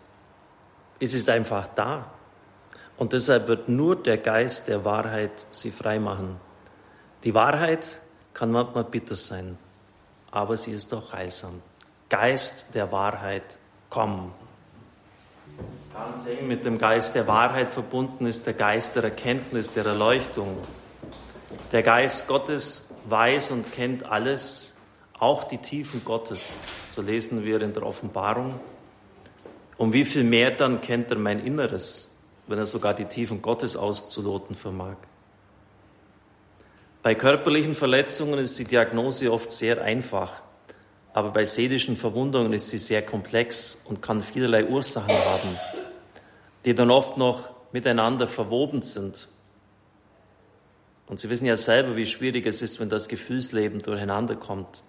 Es 1.04 1.14
ist 1.14 1.30
einfach 1.30 1.68
da. 1.76 2.14
Und 2.96 3.12
deshalb 3.12 3.50
wird 3.50 3.68
nur 3.68 3.98
der 3.98 4.18
Geist 4.18 4.70
der 4.70 4.86
Wahrheit 4.86 5.46
sie 5.50 5.70
frei 5.70 6.00
machen. 6.00 6.40
Die 7.26 7.34
Wahrheit 7.34 8.00
kann 8.34 8.54
manchmal 8.54 8.86
bitter 8.86 9.14
sein, 9.14 9.58
aber 10.32 10.56
sie 10.56 10.72
ist 10.72 10.94
doch 10.94 11.12
heilsam. 11.12 11.62
Geist 12.08 12.74
der 12.74 12.94
Wahrheit, 12.94 13.60
komm. 13.90 14.32
Ganz 15.94 16.26
eng 16.26 16.48
mit 16.48 16.64
dem 16.64 16.78
Geist 16.78 17.16
der 17.16 17.28
Wahrheit 17.28 17.68
verbunden 17.68 18.26
ist 18.26 18.48
der 18.48 18.54
Geist 18.54 18.96
der 18.96 19.04
Erkenntnis, 19.04 19.74
der 19.74 19.86
Erleuchtung. 19.86 20.58
Der 21.74 21.84
Geist 21.84 22.30
Gottes 22.30 22.96
weiß 23.10 23.52
und 23.52 23.74
kennt 23.74 24.10
alles, 24.10 24.78
auch 25.20 25.44
die 25.44 25.58
Tiefen 25.58 26.06
Gottes. 26.06 26.62
So 26.88 27.02
lesen 27.02 27.44
wir 27.44 27.62
in 27.62 27.74
der 27.74 27.84
Offenbarung. 27.84 28.58
Um 29.77 29.94
wie 29.94 30.06
viel 30.06 30.24
mehr 30.24 30.51
dann 30.51 30.82
kennt 30.82 31.12
er 31.12 31.18
mein 31.18 31.39
Inneres, 31.39 32.20
wenn 32.48 32.58
er 32.58 32.65
sogar 32.65 32.94
die 32.94 33.06
Tiefen 33.06 33.42
Gottes 33.42 33.75
auszuloten 33.75 34.56
vermag. 34.56 34.98
Bei 37.01 37.15
körperlichen 37.15 37.75
Verletzungen 37.75 38.39
ist 38.39 38.58
die 38.60 38.63
Diagnose 38.63 39.32
oft 39.32 39.51
sehr 39.51 39.82
einfach, 39.82 40.42
aber 41.13 41.32
bei 41.32 41.44
seelischen 41.44 41.98
Verwundungen 41.98 42.53
ist 42.53 42.70
sie 42.70 42.77
sehr 42.77 43.01
komplex 43.01 43.84
und 43.86 44.01
kann 44.01 44.22
vielerlei 44.22 44.65
Ursachen 44.65 45.12
haben 45.12 45.58
die 46.65 46.74
dann 46.74 46.92
oft 46.92 47.18
noch 47.18 47.50
miteinander 47.72 48.27
verwoben 48.27 48.82
sind. 48.82 49.27
Und 51.08 51.20
Sie 51.20 51.30
wissen 51.30 51.46
ja 51.46 51.58
selber, 51.58 51.96
wie 51.96 52.06
schwierig 52.06 52.46
es 52.46 52.62
ist, 52.62 52.80
wenn 52.80 52.89
das 52.89 53.08
Gefühlsleben 53.08 53.82
durcheinander 53.82 54.36
kommt. 54.36 54.84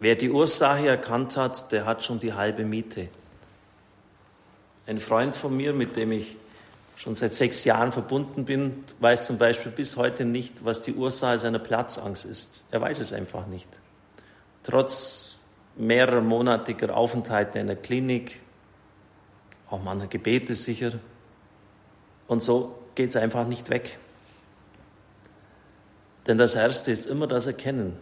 Wer 0.00 0.14
die 0.14 0.30
Ursache 0.30 0.86
erkannt 0.86 1.36
hat, 1.36 1.72
der 1.72 1.84
hat 1.84 2.04
schon 2.04 2.20
die 2.20 2.34
halbe 2.34 2.64
Miete. 2.64 3.08
Ein 4.86 5.00
Freund 5.00 5.34
von 5.34 5.56
mir, 5.56 5.72
mit 5.72 5.96
dem 5.96 6.12
ich 6.12 6.36
schon 6.96 7.14
seit 7.14 7.34
sechs 7.34 7.64
Jahren 7.64 7.92
verbunden 7.92 8.44
bin, 8.44 8.84
weiß 9.00 9.26
zum 9.26 9.38
Beispiel 9.38 9.72
bis 9.72 9.96
heute 9.96 10.24
nicht, 10.24 10.64
was 10.64 10.80
die 10.80 10.94
Ursache 10.94 11.38
seiner 11.38 11.58
Platzangst 11.58 12.24
ist. 12.24 12.66
Er 12.70 12.80
weiß 12.80 13.00
es 13.00 13.12
einfach 13.12 13.46
nicht. 13.46 13.68
Trotz 14.62 15.36
mehrerer 15.76 16.20
monatiger 16.20 16.96
Aufenthalte 16.96 17.58
in 17.58 17.68
der 17.68 17.76
Klinik, 17.76 18.40
auch 19.70 19.82
mancher 19.82 20.08
Gebete 20.08 20.54
sicher. 20.54 20.92
Und 22.26 22.42
so 22.42 22.78
geht 22.94 23.10
es 23.10 23.16
einfach 23.16 23.46
nicht 23.46 23.70
weg. 23.70 23.98
Denn 26.26 26.36
das 26.36 26.54
Erste 26.54 26.90
ist 26.90 27.06
immer 27.06 27.26
das 27.26 27.46
Erkennen. 27.46 27.96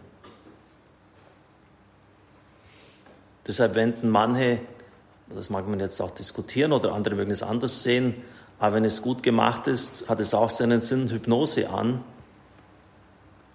Deshalb 3.47 3.75
wenden 3.75 4.09
manche, 4.09 4.59
das 5.33 5.49
mag 5.49 5.67
man 5.67 5.79
jetzt 5.79 6.01
auch 6.01 6.11
diskutieren 6.11 6.73
oder 6.73 6.93
andere 6.93 7.15
mögen 7.15 7.31
es 7.31 7.43
anders 7.43 7.83
sehen, 7.83 8.15
aber 8.59 8.75
wenn 8.75 8.85
es 8.85 9.01
gut 9.01 9.23
gemacht 9.23 9.67
ist, 9.67 10.09
hat 10.09 10.19
es 10.19 10.33
auch 10.33 10.49
seinen 10.49 10.79
Sinn 10.79 11.09
Hypnose 11.09 11.69
an, 11.69 12.03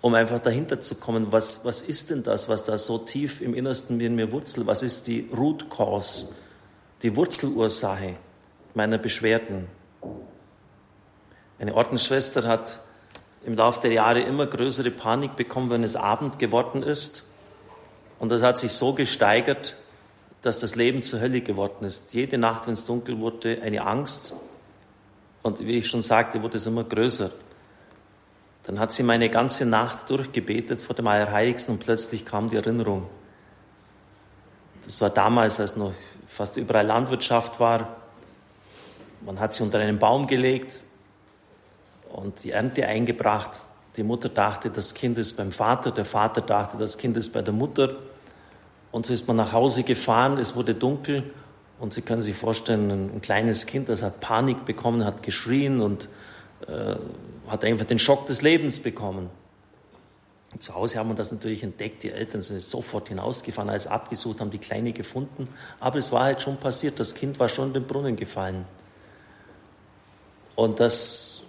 um 0.01 0.15
einfach 0.15 0.39
dahinter 0.39 0.81
zu 0.81 0.97
kommen, 0.97 1.31
was, 1.31 1.65
was 1.65 1.83
ist 1.83 2.11
denn 2.11 2.23
das, 2.23 2.49
was 2.49 2.65
da 2.65 2.79
so 2.79 2.99
tief 2.99 3.41
im 3.41 3.55
Innersten 3.55 4.01
in 4.01 4.15
mir 4.15 4.33
wurzelt? 4.33 4.67
Was 4.67 4.83
ist 4.83 5.07
die 5.07 5.29
Root 5.33 5.71
Cause? 5.71 6.29
die 7.03 7.17
Wurzelursache 7.17 8.17
meiner 8.75 8.99
Beschwerden. 8.99 9.67
Eine 11.59 11.75
Ordensschwester 11.75 12.47
hat 12.47 12.81
im 13.45 13.57
Laufe 13.57 13.81
der 13.81 13.93
Jahre 13.93 14.21
immer 14.21 14.47
größere 14.47 14.91
Panik 14.91 15.37
bekommen, 15.37 15.71
wenn 15.71 15.83
es 15.83 15.97
Abend 15.97 16.39
geworden 16.39 16.83
ist. 16.83 17.25
Und 18.19 18.31
das 18.31 18.43
hat 18.43 18.59
sich 18.59 18.73
so 18.73 18.95
gesteigert, 18.95 19.77
dass 20.43 20.59
das 20.59 20.75
Leben 20.75 21.03
zur 21.03 21.21
Hölle 21.21 21.41
geworden 21.41 21.85
ist. 21.85 22.13
Jede 22.15 22.37
Nacht, 22.37 22.67
wenn 22.67 22.75
es 22.75 22.85
dunkel 22.85 23.19
wurde, 23.19 23.63
eine 23.63 23.87
Angst. 23.87 24.35
Und 25.43 25.61
wie 25.61 25.79
ich 25.79 25.89
schon 25.89 26.03
sagte, 26.03 26.43
wurde 26.43 26.57
es 26.57 26.67
immer 26.67 26.85
größer. 26.85 27.31
Dann 28.65 28.79
hat 28.79 28.93
sie 28.93 29.03
meine 29.03 29.29
ganze 29.29 29.67
Nacht 29.67 30.11
durchgebetet 30.11 30.81
vor 30.81 30.95
dem 30.95 31.07
Allerheiligsten 31.07 31.75
und 31.75 31.81
plötzlich 31.81 32.25
kam 32.25 32.49
die 32.49 32.57
Erinnerung. 32.57 33.09
Das 34.85 35.01
war 35.01 35.11
damals, 35.11 35.59
als 35.61 35.77
noch 35.77 35.93
fast 36.27 36.57
überall 36.57 36.87
Landwirtschaft 36.87 37.59
war. 37.61 37.97
Man 39.21 39.39
hat 39.39 39.55
sie 39.55 39.63
unter 39.63 39.79
einen 39.79 39.99
Baum 39.99 40.27
gelegt 40.27 40.83
und 42.13 42.43
die 42.43 42.51
Ernte 42.51 42.87
eingebracht. 42.87 43.65
Die 43.97 44.03
Mutter 44.03 44.29
dachte, 44.29 44.71
das 44.71 44.95
Kind 44.95 45.19
ist 45.19 45.37
beim 45.37 45.53
Vater, 45.53 45.93
der 45.93 46.05
Vater 46.05 46.41
dachte, 46.41 46.77
das 46.79 46.99
Kind 46.99 47.17
ist 47.17 47.33
bei 47.33 47.43
der 47.43 47.55
Mutter. 47.55 47.97
Und 48.93 49.07
so 49.07 49.13
ist 49.13 49.27
man 49.27 49.37
nach 49.37 49.53
Hause 49.53 49.83
gefahren, 49.83 50.39
es 50.39 50.55
wurde 50.55 50.75
dunkel 50.75 51.25
und 51.81 51.93
Sie 51.93 52.03
können 52.03 52.23
sich 52.23 52.37
vorstellen, 52.37 52.91
ein, 52.91 53.23
kleines 53.23 53.67
Kind, 53.67 53.89
das 53.89 54.03
hat 54.03 54.21
Panik 54.21 54.65
bekommen, 54.65 55.05
hat 55.05 55.25
geschrien 55.25 55.81
und 55.81 56.09
äh, 56.69 56.95
hat 57.49 57.65
einfach 57.65 57.87
den 57.87 57.99
Schock 57.99 58.27
des 58.27 58.43
Lebens 58.43 58.79
bekommen. 58.79 59.31
Und 60.53 60.63
zu 60.63 60.75
Hause 60.75 60.99
haben 60.99 61.09
wir 61.09 61.15
das 61.15 61.33
natürlich 61.33 61.63
entdeckt. 61.63 62.03
Die 62.03 62.11
Eltern 62.11 62.43
sind 62.43 62.61
sofort 62.61 63.09
hinausgefahren, 63.09 63.71
als 63.71 63.87
abgesucht, 63.87 64.41
haben 64.41 64.51
die 64.51 64.59
Kleine 64.59 64.93
gefunden. 64.93 65.49
Aber 65.81 65.97
es 65.97 66.13
war 66.13 66.25
halt 66.25 66.43
schon 66.43 66.59
passiert. 66.59 67.01
Das 67.01 67.15
Kind 67.15 67.41
war 67.41 67.49
schon 67.49 67.69
in 67.69 67.73
den 67.73 67.87
Brunnen 67.87 68.15
gefallen. 68.15 68.67
Und 70.55 70.79
das, 70.79 71.45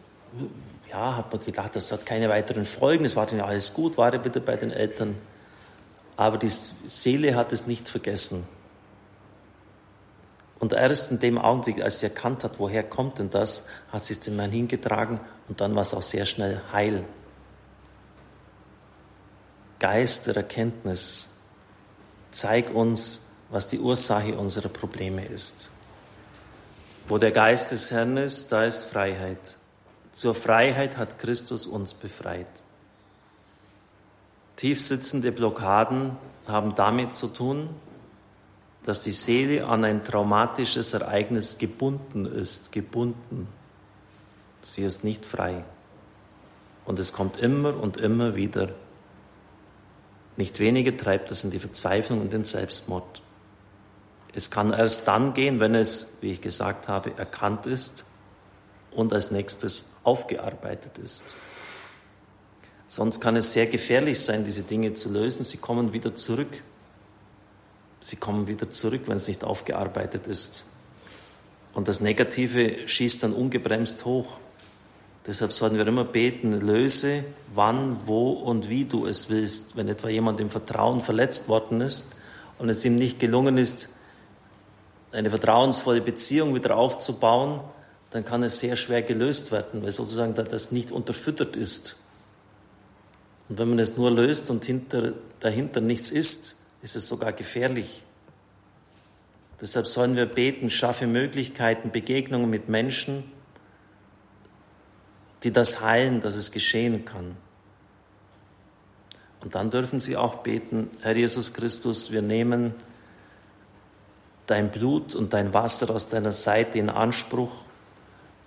ja, 0.89 1.17
hat 1.17 1.33
man 1.33 1.43
gedacht, 1.43 1.75
das 1.75 1.91
hat 1.91 2.05
keine 2.05 2.29
weiteren 2.29 2.65
Folgen. 2.65 3.03
Es 3.03 3.17
war 3.17 3.25
dann 3.25 3.41
alles 3.41 3.73
gut, 3.73 3.97
war 3.97 4.13
er 4.13 4.23
wieder 4.23 4.39
bei 4.39 4.55
den 4.55 4.71
Eltern. 4.71 5.15
Aber 6.15 6.37
die 6.37 6.49
Seele 6.49 7.35
hat 7.35 7.51
es 7.51 7.67
nicht 7.67 7.87
vergessen. 7.87 8.47
Und 10.59 10.71
erst 10.71 11.11
in 11.11 11.19
dem 11.19 11.37
Augenblick, 11.37 11.81
als 11.81 11.99
sie 11.99 12.05
erkannt 12.05 12.43
hat, 12.43 12.59
woher 12.59 12.83
kommt 12.83 13.19
denn 13.19 13.29
das, 13.29 13.67
hat 13.91 14.05
sie 14.05 14.13
es 14.13 14.21
dem 14.21 14.37
Mann 14.37 14.51
hingetragen 14.51 15.19
und 15.49 15.59
dann 15.59 15.75
war 15.75 15.81
es 15.81 15.93
auch 15.93 16.01
sehr 16.01 16.25
schnell 16.25 16.61
heil. 16.71 17.03
Geist 19.79 20.27
der 20.27 20.37
Erkenntnis, 20.37 21.39
zeig 22.31 22.73
uns, 22.73 23.31
was 23.49 23.67
die 23.67 23.79
Ursache 23.79 24.37
unserer 24.37 24.69
Probleme 24.69 25.25
ist. 25.25 25.69
Wo 27.09 27.17
der 27.17 27.31
Geist 27.31 27.71
des 27.71 27.91
Herrn 27.91 28.15
ist, 28.15 28.51
da 28.51 28.63
ist 28.63 28.85
Freiheit. 28.85 29.57
Zur 30.13 30.33
Freiheit 30.33 30.95
hat 30.95 31.19
Christus 31.19 31.65
uns 31.65 31.93
befreit. 31.93 32.47
Tiefsitzende 34.63 35.33
Blockaden 35.33 36.15
haben 36.47 36.73
damit 36.75 37.13
zu 37.13 37.27
tun, 37.27 37.67
dass 38.83 39.01
die 39.01 39.11
Seele 39.11 39.67
an 39.67 39.83
ein 39.83 40.05
traumatisches 40.05 40.93
Ereignis 40.93 41.57
gebunden 41.57 42.25
ist, 42.25 42.71
gebunden. 42.71 43.49
Sie 44.61 44.83
ist 44.83 45.03
nicht 45.03 45.25
frei. 45.25 45.65
Und 46.85 46.97
es 46.97 47.11
kommt 47.11 47.41
immer 47.41 47.75
und 47.77 47.97
immer 47.97 48.35
wieder. 48.35 48.69
Nicht 50.37 50.61
wenige 50.61 50.95
treibt 50.95 51.29
es 51.29 51.43
in 51.43 51.51
die 51.51 51.59
Verzweiflung 51.59 52.21
und 52.21 52.31
den 52.31 52.45
Selbstmord. 52.45 53.21
Es 54.33 54.49
kann 54.49 54.71
erst 54.71 55.09
dann 55.09 55.33
gehen, 55.33 55.59
wenn 55.59 55.75
es, 55.75 56.19
wie 56.21 56.31
ich 56.31 56.39
gesagt 56.39 56.87
habe, 56.87 57.17
erkannt 57.17 57.65
ist 57.65 58.05
und 58.91 59.11
als 59.11 59.29
nächstes 59.29 59.91
aufgearbeitet 60.05 60.99
ist. 60.99 61.35
Sonst 62.93 63.21
kann 63.21 63.35
es 63.35 63.53
sehr 63.53 63.65
gefährlich 63.65 64.19
sein, 64.19 64.45
diese 64.45 64.61
Dinge 64.61 64.93
zu 64.93 65.11
lösen. 65.11 65.43
Sie 65.43 65.57
kommen 65.57 65.93
wieder 65.93 66.13
zurück. 66.13 66.61
Sie 68.01 68.17
kommen 68.17 68.47
wieder 68.47 68.69
zurück, 68.69 69.01
wenn 69.07 69.15
es 69.15 69.27
nicht 69.27 69.43
aufgearbeitet 69.43 70.27
ist. 70.27 70.65
Und 71.73 71.87
das 71.87 72.01
Negative 72.01 72.87
schießt 72.87 73.23
dann 73.23 73.33
ungebremst 73.33 74.05
hoch. 74.05 74.37
Deshalb 75.25 75.53
sollten 75.53 75.77
wir 75.77 75.87
immer 75.87 76.03
beten, 76.03 76.51
löse, 76.51 77.23
wann, 77.51 78.05
wo 78.05 78.29
und 78.29 78.69
wie 78.69 78.85
du 78.85 79.07
es 79.07 79.27
willst. 79.27 79.75
Wenn 79.75 79.87
etwa 79.87 80.09
jemand 80.09 80.39
im 80.39 80.51
Vertrauen 80.51 81.01
verletzt 81.01 81.49
worden 81.49 81.81
ist 81.81 82.11
und 82.59 82.69
es 82.69 82.85
ihm 82.85 82.95
nicht 82.95 83.19
gelungen 83.19 83.57
ist, 83.57 83.89
eine 85.11 85.31
vertrauensvolle 85.31 86.01
Beziehung 86.01 86.53
wieder 86.53 86.77
aufzubauen, 86.77 87.59
dann 88.11 88.23
kann 88.23 88.43
es 88.43 88.59
sehr 88.59 88.75
schwer 88.75 89.01
gelöst 89.01 89.51
werden, 89.51 89.81
weil 89.81 89.91
sozusagen 89.91 90.35
das 90.35 90.71
nicht 90.71 90.91
unterfüttert 90.91 91.55
ist. 91.55 91.97
Und 93.53 93.59
wenn 93.59 93.69
man 93.69 93.77
es 93.77 93.97
nur 93.97 94.09
löst 94.09 94.49
und 94.49 94.65
hinter, 94.65 95.13
dahinter 95.39 95.79
nichts 95.79 96.09
ist, 96.09 96.55
ist 96.81 96.95
es 96.95 97.07
sogar 97.07 97.33
gefährlich. 97.33 98.03
Deshalb 99.61 99.85
sollen 99.85 100.15
wir 100.15 100.25
beten, 100.25 100.71
schaffe 100.71 101.05
Möglichkeiten, 101.05 101.91
Begegnungen 101.91 102.49
mit 102.49 102.67
Menschen, 102.67 103.31
die 105.43 105.51
das 105.51 105.81
heilen, 105.81 106.19
dass 106.19 106.35
es 106.35 106.51
geschehen 106.51 107.05
kann. 107.05 107.37
Und 109.41 109.53
dann 109.53 109.69
dürfen 109.69 109.99
Sie 109.99 110.17
auch 110.17 110.37
beten, 110.37 110.89
Herr 111.01 111.15
Jesus 111.15 111.53
Christus, 111.53 112.11
wir 112.11 112.23
nehmen 112.23 112.73
dein 114.47 114.71
Blut 114.71 115.13
und 115.13 115.31
dein 115.31 115.53
Wasser 115.53 115.91
aus 115.91 116.09
deiner 116.09 116.31
Seite 116.31 116.79
in 116.79 116.89
Anspruch 116.89 117.53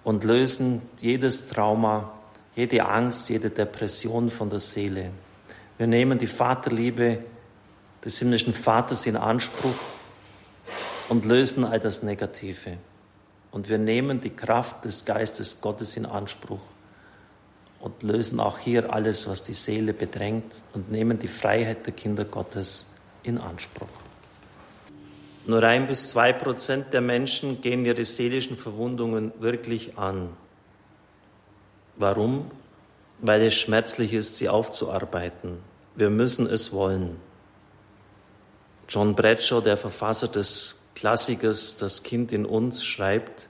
und 0.02 0.24
lösen 0.24 0.82
jedes 1.00 1.46
Trauma, 1.46 2.15
jede 2.56 2.86
Angst, 2.86 3.28
jede 3.28 3.50
Depression 3.50 4.30
von 4.30 4.50
der 4.50 4.58
Seele. 4.58 5.10
Wir 5.78 5.86
nehmen 5.86 6.18
die 6.18 6.26
Vaterliebe 6.26 7.18
des 8.04 8.18
himmlischen 8.18 8.54
Vaters 8.54 9.04
in 9.06 9.16
Anspruch 9.16 9.76
und 11.10 11.26
lösen 11.26 11.64
all 11.64 11.78
das 11.78 12.02
Negative. 12.02 12.78
Und 13.52 13.68
wir 13.68 13.78
nehmen 13.78 14.20
die 14.20 14.30
Kraft 14.30 14.84
des 14.84 15.04
Geistes 15.04 15.60
Gottes 15.60 15.96
in 15.96 16.06
Anspruch 16.06 16.60
und 17.80 18.02
lösen 18.02 18.40
auch 18.40 18.58
hier 18.58 18.92
alles, 18.92 19.28
was 19.28 19.42
die 19.42 19.54
Seele 19.54 19.92
bedrängt 19.92 20.64
und 20.72 20.90
nehmen 20.90 21.18
die 21.18 21.28
Freiheit 21.28 21.86
der 21.86 21.92
Kinder 21.92 22.24
Gottes 22.24 22.94
in 23.22 23.38
Anspruch. 23.38 23.86
Nur 25.46 25.62
ein 25.62 25.86
bis 25.86 26.08
zwei 26.08 26.32
Prozent 26.32 26.92
der 26.92 27.02
Menschen 27.02 27.60
gehen 27.60 27.84
ihre 27.84 28.04
seelischen 28.04 28.56
Verwundungen 28.56 29.32
wirklich 29.40 29.96
an. 29.98 30.30
Warum? 31.96 32.50
Weil 33.20 33.42
es 33.42 33.54
schmerzlich 33.54 34.12
ist, 34.12 34.36
sie 34.36 34.48
aufzuarbeiten. 34.48 35.58
Wir 35.94 36.10
müssen 36.10 36.46
es 36.46 36.72
wollen. 36.72 37.16
John 38.88 39.14
Bradshaw, 39.14 39.60
der 39.60 39.76
Verfasser 39.76 40.28
des 40.28 40.82
Klassikers 40.94 41.76
Das 41.76 42.02
Kind 42.02 42.32
in 42.32 42.46
uns, 42.46 42.84
schreibt, 42.84 43.48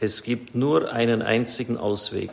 es 0.00 0.22
gibt 0.22 0.54
nur 0.54 0.92
einen 0.92 1.22
einzigen 1.22 1.76
Ausweg, 1.76 2.30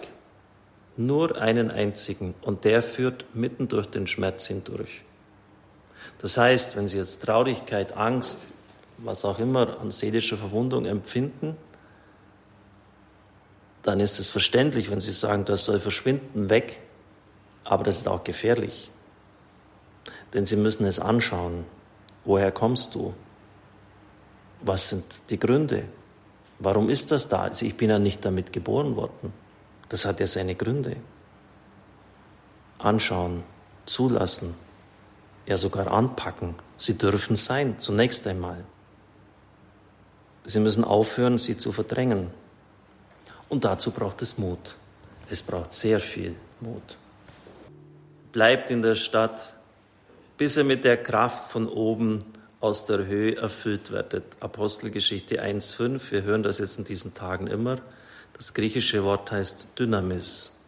nur 0.97 1.41
einen 1.41 1.71
einzigen, 1.71 2.35
und 2.41 2.63
der 2.63 2.81
führt 2.81 3.25
mitten 3.33 3.67
durch 3.67 3.87
den 3.87 4.07
Schmerz 4.07 4.47
hindurch. 4.47 5.01
Das 6.19 6.37
heißt, 6.37 6.77
wenn 6.77 6.87
Sie 6.87 6.97
jetzt 6.97 7.23
Traurigkeit, 7.23 7.97
Angst, 7.97 8.47
was 8.97 9.25
auch 9.25 9.39
immer 9.39 9.79
an 9.79 9.91
seelischer 9.91 10.37
Verwundung 10.37 10.85
empfinden, 10.85 11.57
dann 13.85 13.99
ist 13.99 14.19
es 14.19 14.31
verständlich, 14.31 14.89
wenn 14.89 14.99
Sie 14.99 15.11
sagen, 15.11 15.45
das 15.45 15.65
soll 15.65 15.79
verschwinden, 15.79 16.49
weg. 16.49 16.81
Aber 17.63 17.83
das 17.83 17.97
ist 17.97 18.07
auch 18.07 18.23
gefährlich. 18.23 18.89
Denn 20.33 20.47
Sie 20.47 20.55
müssen 20.55 20.85
es 20.85 20.99
anschauen. 20.99 21.65
Woher 22.23 22.51
kommst 22.51 22.95
du? 22.95 23.13
Was 24.61 24.89
sind 24.89 25.03
die 25.29 25.37
Gründe? 25.37 25.83
Warum 26.57 26.89
ist 26.89 27.11
das 27.11 27.29
da? 27.29 27.43
Also 27.43 27.67
ich 27.67 27.77
bin 27.77 27.91
ja 27.91 27.99
nicht 27.99 28.25
damit 28.25 28.51
geboren 28.51 28.95
worden. 28.95 29.31
Das 29.89 30.05
hat 30.05 30.19
ja 30.19 30.25
seine 30.25 30.55
Gründe. 30.55 30.95
Anschauen, 32.79 33.43
zulassen, 33.85 34.55
ja 35.45 35.57
sogar 35.57 35.91
anpacken. 35.91 36.55
Sie 36.75 36.97
dürfen 36.97 37.35
sein, 37.35 37.77
zunächst 37.77 38.25
einmal. 38.25 38.65
Sie 40.43 40.59
müssen 40.59 40.83
aufhören, 40.83 41.37
sie 41.37 41.55
zu 41.55 41.71
verdrängen. 41.71 42.31
Und 43.49 43.63
dazu 43.63 43.91
braucht 43.91 44.21
es 44.21 44.37
Mut. 44.37 44.75
Es 45.29 45.43
braucht 45.43 45.73
sehr 45.73 45.99
viel 45.99 46.35
Mut. 46.59 46.97
Bleibt 48.31 48.69
in 48.69 48.81
der 48.81 48.95
Stadt, 48.95 49.53
bis 50.37 50.57
ihr 50.57 50.63
mit 50.63 50.83
der 50.83 51.01
Kraft 51.01 51.51
von 51.51 51.67
oben 51.67 52.23
aus 52.59 52.85
der 52.85 53.05
Höhe 53.05 53.37
erfüllt 53.37 53.91
werdet. 53.91 54.23
Apostelgeschichte 54.39 55.43
1.5, 55.43 56.11
wir 56.11 56.23
hören 56.23 56.43
das 56.43 56.59
jetzt 56.59 56.77
in 56.77 56.83
diesen 56.83 57.13
Tagen 57.13 57.47
immer. 57.47 57.77
Das 58.33 58.53
griechische 58.53 59.03
Wort 59.03 59.31
heißt 59.31 59.67
Dynamis. 59.79 60.59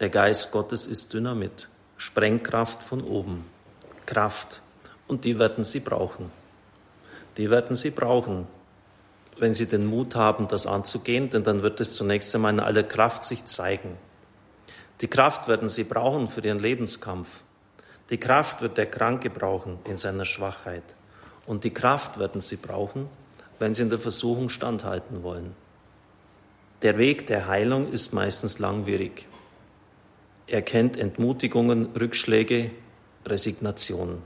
Der 0.00 0.08
Geist 0.08 0.50
Gottes 0.50 0.86
ist 0.86 1.12
Dynamit, 1.12 1.68
Sprengkraft 1.96 2.82
von 2.82 3.00
oben, 3.02 3.44
Kraft. 4.06 4.60
Und 5.06 5.24
die 5.24 5.38
werden 5.38 5.62
Sie 5.62 5.78
brauchen. 5.78 6.32
Die 7.36 7.50
werden 7.50 7.76
Sie 7.76 7.90
brauchen 7.90 8.48
wenn 9.38 9.54
sie 9.54 9.66
den 9.66 9.86
Mut 9.86 10.14
haben, 10.14 10.48
das 10.48 10.66
anzugehen, 10.66 11.30
denn 11.30 11.42
dann 11.42 11.62
wird 11.62 11.80
es 11.80 11.94
zunächst 11.94 12.34
einmal 12.34 12.52
in 12.52 12.60
aller 12.60 12.82
Kraft 12.82 13.24
sich 13.24 13.44
zeigen. 13.46 13.96
Die 15.00 15.08
Kraft 15.08 15.48
werden 15.48 15.68
sie 15.68 15.84
brauchen 15.84 16.28
für 16.28 16.40
ihren 16.40 16.58
Lebenskampf. 16.58 17.28
Die 18.10 18.18
Kraft 18.18 18.62
wird 18.62 18.78
der 18.78 18.86
Kranke 18.86 19.30
brauchen 19.30 19.78
in 19.84 19.96
seiner 19.96 20.24
Schwachheit. 20.24 20.84
Und 21.46 21.64
die 21.64 21.74
Kraft 21.74 22.18
werden 22.18 22.40
sie 22.40 22.56
brauchen, 22.56 23.08
wenn 23.58 23.74
sie 23.74 23.82
in 23.82 23.90
der 23.90 23.98
Versuchung 23.98 24.48
standhalten 24.48 25.22
wollen. 25.22 25.54
Der 26.82 26.98
Weg 26.98 27.26
der 27.26 27.48
Heilung 27.48 27.90
ist 27.90 28.12
meistens 28.12 28.58
langwierig. 28.58 29.26
Er 30.46 30.62
kennt 30.62 30.98
Entmutigungen, 30.98 31.86
Rückschläge, 31.98 32.70
Resignation. 33.24 34.22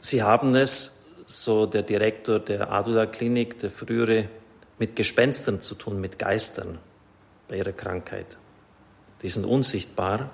Sie 0.00 0.22
haben 0.22 0.54
es 0.54 0.97
so 1.28 1.66
der 1.66 1.82
Direktor 1.82 2.40
der 2.40 2.72
Adula 2.72 3.06
Klinik, 3.06 3.58
der 3.58 3.70
frühere, 3.70 4.28
mit 4.78 4.96
Gespenstern 4.96 5.60
zu 5.60 5.74
tun, 5.74 6.00
mit 6.00 6.18
Geistern 6.18 6.78
bei 7.48 7.58
ihrer 7.58 7.72
Krankheit. 7.72 8.38
Die 9.22 9.28
sind 9.28 9.44
unsichtbar, 9.44 10.30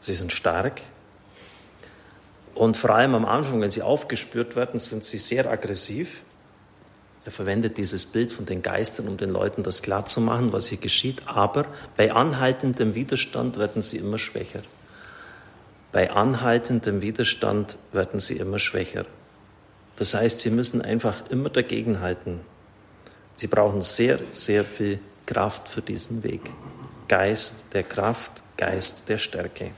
sie 0.00 0.14
sind 0.14 0.32
stark 0.32 0.82
und 2.54 2.76
vor 2.76 2.90
allem 2.90 3.14
am 3.14 3.24
Anfang, 3.26 3.60
wenn 3.60 3.70
sie 3.70 3.82
aufgespürt 3.82 4.56
werden, 4.56 4.78
sind 4.78 5.04
sie 5.04 5.18
sehr 5.18 5.50
aggressiv. 5.50 6.22
Er 7.26 7.30
verwendet 7.30 7.76
dieses 7.76 8.06
Bild 8.06 8.32
von 8.32 8.46
den 8.46 8.62
Geistern, 8.62 9.08
um 9.08 9.16
den 9.16 9.30
Leuten 9.30 9.62
das 9.62 9.82
klarzumachen, 9.82 10.52
was 10.54 10.68
hier 10.68 10.78
geschieht. 10.78 11.22
Aber 11.26 11.66
bei 11.96 12.12
anhaltendem 12.12 12.94
Widerstand 12.94 13.58
werden 13.58 13.82
sie 13.82 13.98
immer 13.98 14.16
schwächer. 14.16 14.62
Bei 15.92 16.10
anhaltendem 16.12 17.02
Widerstand 17.02 17.76
werden 17.92 18.20
sie 18.20 18.36
immer 18.36 18.58
schwächer. 18.58 19.04
Das 19.96 20.14
heißt, 20.14 20.40
sie 20.40 20.50
müssen 20.50 20.82
einfach 20.82 21.28
immer 21.30 21.48
dagegenhalten. 21.48 22.40
Sie 23.36 23.46
brauchen 23.46 23.82
sehr, 23.82 24.18
sehr 24.30 24.64
viel 24.64 25.00
Kraft 25.26 25.68
für 25.68 25.82
diesen 25.82 26.22
Weg. 26.22 26.42
Geist 27.08 27.72
der 27.72 27.82
Kraft, 27.82 28.42
Geist 28.56 29.08
der 29.08 29.18
Stärke. 29.18 29.70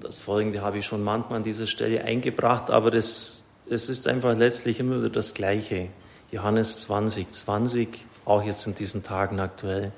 Das 0.00 0.18
Folgende 0.18 0.62
habe 0.62 0.78
ich 0.78 0.86
schon 0.86 1.02
manchmal 1.02 1.38
an 1.38 1.44
dieser 1.44 1.66
Stelle 1.66 2.02
eingebracht, 2.04 2.70
aber 2.70 2.90
das, 2.90 3.48
es 3.70 3.88
ist 3.88 4.08
einfach 4.08 4.36
letztlich 4.36 4.80
immer 4.80 4.98
wieder 4.98 5.10
das 5.10 5.34
Gleiche. 5.34 5.88
Johannes 6.30 6.80
20, 6.82 7.30
20, 7.30 7.88
auch 8.24 8.42
jetzt 8.42 8.66
in 8.66 8.74
diesen 8.74 9.02
Tagen 9.02 9.38
aktuell. 9.38 9.92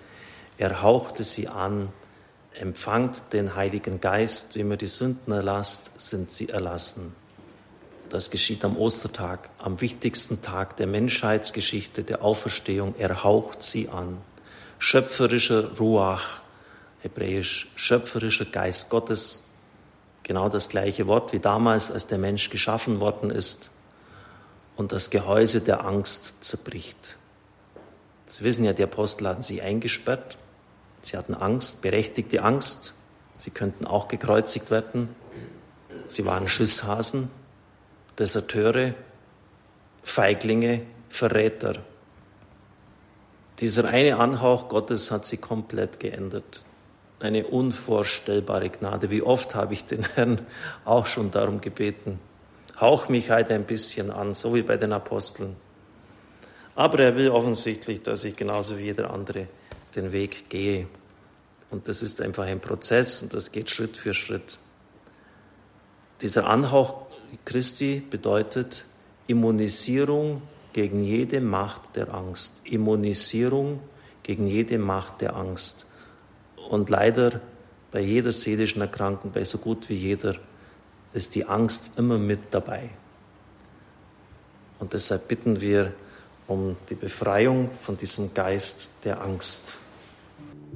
Er 0.58 0.82
hauchte 0.82 1.24
sie 1.24 1.48
an, 1.48 1.88
empfangt 2.54 3.32
den 3.32 3.56
Heiligen 3.56 4.00
Geist, 4.00 4.54
wem 4.56 4.70
ihr 4.72 4.76
die 4.76 4.86
Sünden 4.86 5.32
erlasst, 5.32 5.98
sind 6.00 6.30
sie 6.30 6.50
erlassen. 6.50 7.14
Das 8.14 8.30
geschieht 8.30 8.64
am 8.64 8.76
Ostertag, 8.76 9.50
am 9.58 9.80
wichtigsten 9.80 10.40
Tag 10.40 10.76
der 10.76 10.86
Menschheitsgeschichte, 10.86 12.04
der 12.04 12.22
Auferstehung. 12.22 12.94
Er 12.96 13.24
haucht 13.24 13.60
sie 13.60 13.88
an. 13.88 14.18
Schöpferischer 14.78 15.76
Ruach, 15.80 16.42
hebräisch 17.00 17.72
schöpferischer 17.74 18.44
Geist 18.44 18.88
Gottes, 18.88 19.50
genau 20.22 20.48
das 20.48 20.68
gleiche 20.68 21.08
Wort 21.08 21.32
wie 21.32 21.40
damals, 21.40 21.90
als 21.90 22.06
der 22.06 22.18
Mensch 22.18 22.50
geschaffen 22.50 23.00
worden 23.00 23.30
ist 23.30 23.70
und 24.76 24.92
das 24.92 25.10
Gehäuse 25.10 25.60
der 25.60 25.84
Angst 25.84 26.44
zerbricht. 26.44 27.16
Das 28.26 28.44
wissen 28.44 28.64
ja, 28.64 28.74
die 28.74 28.84
Apostel 28.84 29.26
hatten 29.26 29.42
sie 29.42 29.60
eingesperrt. 29.60 30.38
Sie 31.02 31.16
hatten 31.16 31.34
Angst, 31.34 31.82
berechtigte 31.82 32.44
Angst. 32.44 32.94
Sie 33.36 33.50
könnten 33.50 33.88
auch 33.88 34.06
gekreuzigt 34.06 34.70
werden. 34.70 35.08
Sie 36.06 36.24
waren 36.24 36.46
Schisshasen, 36.46 37.28
Deserteure, 38.18 38.94
Feiglinge, 40.02 40.82
Verräter. 41.08 41.74
Dieser 43.58 43.88
eine 43.88 44.18
Anhauch 44.18 44.68
Gottes 44.68 45.10
hat 45.10 45.24
sie 45.24 45.36
komplett 45.36 46.00
geändert. 46.00 46.64
Eine 47.20 47.46
unvorstellbare 47.46 48.70
Gnade. 48.70 49.10
Wie 49.10 49.22
oft 49.22 49.54
habe 49.54 49.74
ich 49.74 49.86
den 49.86 50.04
Herrn 50.14 50.46
auch 50.84 51.06
schon 51.06 51.30
darum 51.30 51.60
gebeten. 51.60 52.18
Hauch 52.80 53.08
mich 53.08 53.30
halt 53.30 53.50
ein 53.50 53.64
bisschen 53.64 54.10
an, 54.10 54.34
so 54.34 54.54
wie 54.54 54.62
bei 54.62 54.76
den 54.76 54.92
Aposteln. 54.92 55.56
Aber 56.74 56.98
er 56.98 57.16
will 57.16 57.30
offensichtlich, 57.30 58.02
dass 58.02 58.24
ich 58.24 58.36
genauso 58.36 58.78
wie 58.78 58.84
jeder 58.84 59.10
andere 59.10 59.46
den 59.94 60.12
Weg 60.12 60.48
gehe. 60.50 60.88
Und 61.70 61.88
das 61.88 62.02
ist 62.02 62.20
einfach 62.20 62.44
ein 62.44 62.60
Prozess 62.60 63.22
und 63.22 63.32
das 63.34 63.52
geht 63.52 63.70
Schritt 63.70 63.96
für 63.96 64.14
Schritt. 64.14 64.58
Dieser 66.20 66.46
Anhauch 66.46 67.03
Christi 67.44 68.02
bedeutet 68.08 68.84
Immunisierung 69.26 70.42
gegen 70.72 71.00
jede 71.00 71.40
Macht 71.40 71.96
der 71.96 72.12
Angst. 72.12 72.62
Immunisierung 72.64 73.80
gegen 74.22 74.46
jede 74.46 74.78
Macht 74.78 75.20
der 75.20 75.36
Angst. 75.36 75.86
Und 76.68 76.90
leider 76.90 77.40
bei 77.90 78.00
jeder 78.00 78.32
seelischen 78.32 78.80
Erkrankung, 78.80 79.30
bei 79.32 79.44
so 79.44 79.58
gut 79.58 79.88
wie 79.88 79.94
jeder, 79.94 80.34
ist 81.12 81.34
die 81.34 81.46
Angst 81.46 81.92
immer 81.96 82.18
mit 82.18 82.40
dabei. 82.50 82.90
Und 84.80 84.92
deshalb 84.92 85.28
bitten 85.28 85.60
wir 85.60 85.92
um 86.46 86.76
die 86.90 86.94
Befreiung 86.94 87.70
von 87.80 87.96
diesem 87.96 88.34
Geist 88.34 88.90
der 89.04 89.22
Angst. 89.22 89.78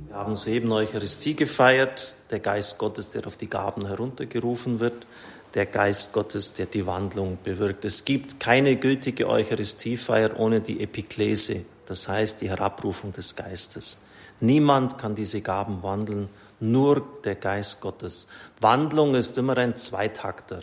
Wir 0.06 0.16
haben 0.16 0.34
soeben 0.34 0.72
Eucharistie 0.72 1.34
gefeiert, 1.34 2.16
der 2.30 2.40
Geist 2.40 2.78
Gottes, 2.78 3.10
der 3.10 3.26
auf 3.26 3.36
die 3.36 3.50
Gaben 3.50 3.86
heruntergerufen 3.86 4.80
wird, 4.80 5.06
der 5.54 5.66
Geist 5.66 6.12
Gottes, 6.12 6.54
der 6.54 6.66
die 6.66 6.86
Wandlung 6.86 7.38
bewirkt. 7.42 7.84
Es 7.84 8.04
gibt 8.04 8.40
keine 8.40 8.76
gültige 8.76 9.28
Eucharistiefeier 9.28 10.38
ohne 10.38 10.60
die 10.60 10.82
Epiklese, 10.82 11.64
das 11.86 12.08
heißt 12.08 12.40
die 12.40 12.48
Herabrufung 12.48 13.12
des 13.12 13.36
Geistes. 13.36 13.98
Niemand 14.40 14.98
kann 14.98 15.14
diese 15.14 15.40
Gaben 15.40 15.82
wandeln, 15.82 16.28
nur 16.60 17.06
der 17.24 17.34
Geist 17.34 17.80
Gottes. 17.80 18.28
Wandlung 18.60 19.14
ist 19.14 19.38
immer 19.38 19.56
ein 19.56 19.76
Zweitakter. 19.76 20.60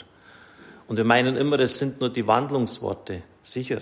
Und 0.87 0.97
wir 0.97 1.03
meinen 1.03 1.35
immer, 1.35 1.59
es 1.59 1.79
sind 1.79 1.99
nur 1.99 2.09
die 2.09 2.27
Wandlungsworte. 2.27 3.23
Sicher, 3.41 3.79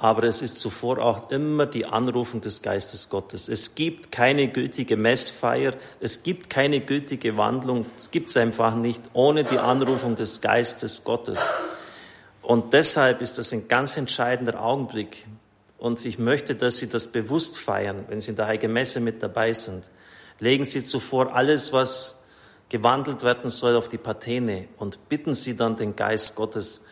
aber 0.00 0.24
es 0.24 0.42
ist 0.42 0.58
zuvor 0.60 0.98
auch 0.98 1.30
immer 1.30 1.66
die 1.66 1.84
Anrufung 1.84 2.40
des 2.40 2.62
Geistes 2.62 3.08
Gottes. 3.08 3.48
Es 3.48 3.74
gibt 3.74 4.12
keine 4.12 4.48
gültige 4.48 4.96
Messfeier, 4.96 5.72
es 6.00 6.22
gibt 6.22 6.50
keine 6.50 6.80
gültige 6.80 7.36
Wandlung, 7.36 7.86
es 7.98 8.10
gibt 8.10 8.30
es 8.30 8.36
einfach 8.36 8.74
nicht 8.74 9.02
ohne 9.12 9.44
die 9.44 9.58
Anrufung 9.58 10.14
des 10.14 10.40
Geistes 10.40 11.04
Gottes. 11.04 11.50
Und 12.42 12.72
deshalb 12.72 13.20
ist 13.20 13.38
das 13.38 13.52
ein 13.52 13.68
ganz 13.68 13.96
entscheidender 13.96 14.62
Augenblick. 14.62 15.26
Und 15.78 16.04
ich 16.04 16.18
möchte, 16.18 16.54
dass 16.54 16.78
Sie 16.78 16.88
das 16.88 17.08
bewusst 17.08 17.58
feiern, 17.58 18.04
wenn 18.08 18.20
Sie 18.20 18.30
in 18.30 18.36
der 18.36 18.46
Heiligen 18.46 18.72
Messe 18.72 19.00
mit 19.00 19.22
dabei 19.22 19.52
sind. 19.52 19.84
Legen 20.40 20.64
Sie 20.64 20.82
zuvor 20.82 21.34
alles, 21.34 21.72
was 21.72 22.24
gewandelt 22.68 23.22
werden 23.22 23.50
soll, 23.50 23.76
auf 23.76 23.88
die 23.88 23.98
Patene 23.98 24.68
und 24.76 25.08
bitten 25.08 25.34
Sie 25.34 25.56
dann 25.56 25.76
den 25.76 25.96
Geist 25.96 26.36
Gottes, 26.36 26.84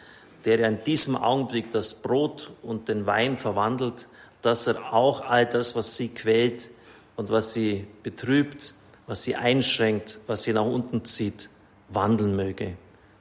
der 0.46 0.60
in 0.60 0.82
diesem 0.84 1.16
Augenblick 1.16 1.72
das 1.72 1.94
Brot 1.94 2.52
und 2.62 2.88
den 2.88 3.04
Wein 3.06 3.36
verwandelt, 3.36 4.08
dass 4.42 4.66
er 4.68 4.94
auch 4.94 5.22
all 5.26 5.44
das, 5.44 5.74
was 5.74 5.96
sie 5.96 6.08
quält 6.08 6.70
und 7.16 7.30
was 7.30 7.52
sie 7.52 7.86
betrübt, 8.04 8.72
was 9.08 9.24
sie 9.24 9.34
einschränkt, 9.34 10.20
was 10.28 10.44
sie 10.44 10.52
nach 10.52 10.64
unten 10.64 11.04
zieht, 11.04 11.50
wandeln 11.88 12.36
möge. 12.36 12.76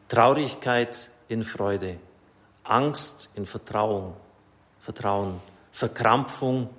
Traurigkeit 0.07 1.09
in 1.27 1.43
Freude, 1.43 1.97
Angst 2.63 3.31
in 3.35 3.47
Vertrauen, 3.47 4.13
Vertrauen, 4.79 5.39
Verkrampfung, 5.71 6.69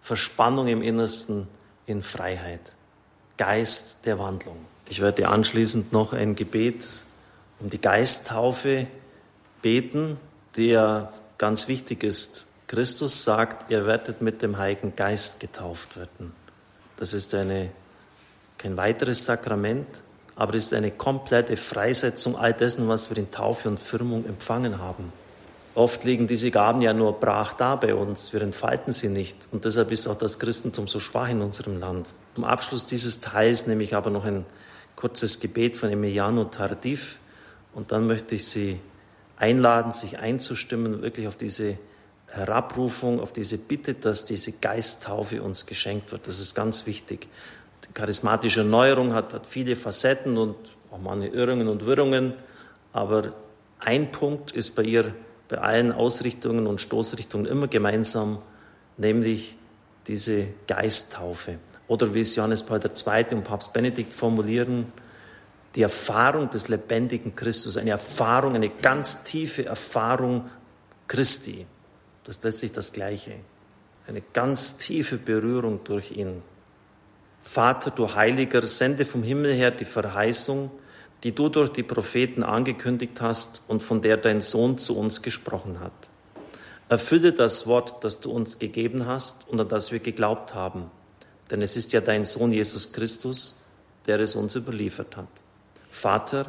Verspannung 0.00 0.66
im 0.66 0.82
Innersten 0.82 1.46
in 1.86 2.02
Freiheit. 2.02 2.74
Geist 3.36 4.04
der 4.04 4.18
Wandlung. 4.18 4.56
Ich 4.88 5.00
werde 5.00 5.28
anschließend 5.28 5.92
noch 5.92 6.12
ein 6.12 6.34
Gebet 6.34 7.02
um 7.60 7.70
die 7.70 7.80
Geisttaufe 7.80 8.88
beten, 9.62 10.18
der 10.56 11.12
ganz 11.38 11.68
wichtig 11.68 12.04
ist. 12.04 12.46
Christus 12.66 13.24
sagt, 13.24 13.70
ihr 13.70 13.86
werdet 13.86 14.20
mit 14.20 14.42
dem 14.42 14.58
Heiligen 14.58 14.94
Geist 14.96 15.40
getauft 15.40 15.96
werden. 15.96 16.32
Das 16.96 17.12
ist 17.14 17.34
eine, 17.34 17.70
kein 18.58 18.76
weiteres 18.76 19.24
Sakrament, 19.24 20.02
aber 20.36 20.54
es 20.54 20.64
ist 20.64 20.74
eine 20.74 20.90
komplette 20.90 21.56
Freisetzung 21.56 22.36
all 22.36 22.52
dessen, 22.52 22.88
was 22.88 23.10
wir 23.10 23.18
in 23.18 23.30
Taufe 23.30 23.68
und 23.68 23.78
Firmung 23.78 24.24
empfangen 24.26 24.78
haben. 24.78 25.12
Oft 25.74 26.04
liegen 26.04 26.26
diese 26.26 26.50
Gaben 26.50 26.82
ja 26.82 26.92
nur 26.92 27.18
brach 27.18 27.54
da 27.54 27.76
bei 27.76 27.94
uns, 27.94 28.32
wir 28.32 28.42
entfalten 28.42 28.92
sie 28.92 29.08
nicht. 29.08 29.48
Und 29.52 29.64
deshalb 29.64 29.90
ist 29.90 30.06
auch 30.06 30.18
das 30.18 30.38
Christentum 30.38 30.86
so 30.86 31.00
schwach 31.00 31.28
in 31.28 31.40
unserem 31.40 31.80
Land. 31.80 32.12
Zum 32.34 32.44
Abschluss 32.44 32.84
dieses 32.84 33.20
Teils 33.20 33.66
nehme 33.66 33.82
ich 33.82 33.94
aber 33.94 34.10
noch 34.10 34.24
ein 34.24 34.44
kurzes 34.96 35.40
Gebet 35.40 35.76
von 35.76 35.90
Emiliano 35.90 36.44
Tardif 36.44 37.18
und 37.74 37.90
dann 37.90 38.06
möchte 38.06 38.34
ich 38.34 38.46
Sie 38.46 38.78
einladen, 39.42 39.90
sich 39.90 40.20
einzustimmen, 40.20 41.02
wirklich 41.02 41.26
auf 41.26 41.36
diese 41.36 41.76
Herabrufung, 42.28 43.20
auf 43.20 43.32
diese 43.32 43.58
Bitte, 43.58 43.94
dass 43.94 44.24
diese 44.24 44.52
Geisttaufe 44.52 45.42
uns 45.42 45.66
geschenkt 45.66 46.12
wird. 46.12 46.28
Das 46.28 46.38
ist 46.38 46.54
ganz 46.54 46.86
wichtig. 46.86 47.28
Die 47.86 47.92
charismatische 47.92 48.60
Erneuerung 48.60 49.12
hat, 49.12 49.34
hat 49.34 49.46
viele 49.46 49.74
Facetten 49.74 50.38
und 50.38 50.56
auch 50.92 50.98
meine 50.98 51.26
Irrungen 51.26 51.68
und 51.68 51.84
Wirrungen, 51.84 52.34
aber 52.92 53.32
ein 53.80 54.12
Punkt 54.12 54.52
ist 54.52 54.76
bei 54.76 54.84
ihr, 54.84 55.12
bei 55.48 55.58
allen 55.58 55.90
Ausrichtungen 55.90 56.68
und 56.68 56.80
Stoßrichtungen 56.80 57.46
immer 57.46 57.66
gemeinsam, 57.66 58.38
nämlich 58.96 59.56
diese 60.06 60.46
Geisttaufe. 60.68 61.58
Oder 61.88 62.14
wie 62.14 62.20
es 62.20 62.36
Johannes 62.36 62.62
Paul 62.62 62.80
II. 62.80 63.34
und 63.34 63.44
Papst 63.44 63.72
Benedikt 63.72 64.12
formulieren, 64.12 64.92
die 65.74 65.82
Erfahrung 65.82 66.50
des 66.50 66.68
lebendigen 66.68 67.34
Christus, 67.34 67.76
eine 67.76 67.90
Erfahrung, 67.90 68.54
eine 68.54 68.68
ganz 68.68 69.24
tiefe 69.24 69.64
Erfahrung 69.64 70.50
Christi. 71.08 71.66
Das 72.24 72.36
ist 72.36 72.44
letztlich 72.44 72.72
das 72.72 72.92
Gleiche. 72.92 73.32
Eine 74.06 74.22
ganz 74.32 74.76
tiefe 74.78 75.16
Berührung 75.16 75.84
durch 75.84 76.12
ihn. 76.12 76.42
Vater, 77.42 77.90
du 77.90 78.14
Heiliger, 78.14 78.66
sende 78.66 79.04
vom 79.04 79.22
Himmel 79.22 79.52
her 79.52 79.70
die 79.70 79.84
Verheißung, 79.84 80.70
die 81.24 81.32
du 81.34 81.48
durch 81.48 81.70
die 81.70 81.82
Propheten 81.82 82.42
angekündigt 82.42 83.20
hast 83.20 83.62
und 83.68 83.82
von 83.82 84.02
der 84.02 84.16
dein 84.16 84.40
Sohn 84.40 84.78
zu 84.78 84.96
uns 84.96 85.22
gesprochen 85.22 85.80
hat. 85.80 85.92
Erfülle 86.88 87.32
das 87.32 87.66
Wort, 87.66 88.04
das 88.04 88.20
du 88.20 88.30
uns 88.30 88.58
gegeben 88.58 89.06
hast 89.06 89.48
und 89.48 89.60
an 89.60 89.68
das 89.68 89.92
wir 89.92 90.00
geglaubt 90.00 90.54
haben. 90.54 90.90
Denn 91.50 91.62
es 91.62 91.76
ist 91.76 91.92
ja 91.92 92.00
dein 92.00 92.24
Sohn 92.24 92.52
Jesus 92.52 92.92
Christus, 92.92 93.64
der 94.06 94.20
es 94.20 94.34
uns 94.34 94.56
überliefert 94.56 95.16
hat. 95.16 95.41
Vater, 95.92 96.46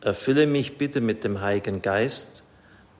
erfülle 0.00 0.48
mich 0.48 0.76
bitte 0.76 1.00
mit 1.00 1.22
dem 1.22 1.40
Heiligen 1.40 1.82
Geist, 1.82 2.42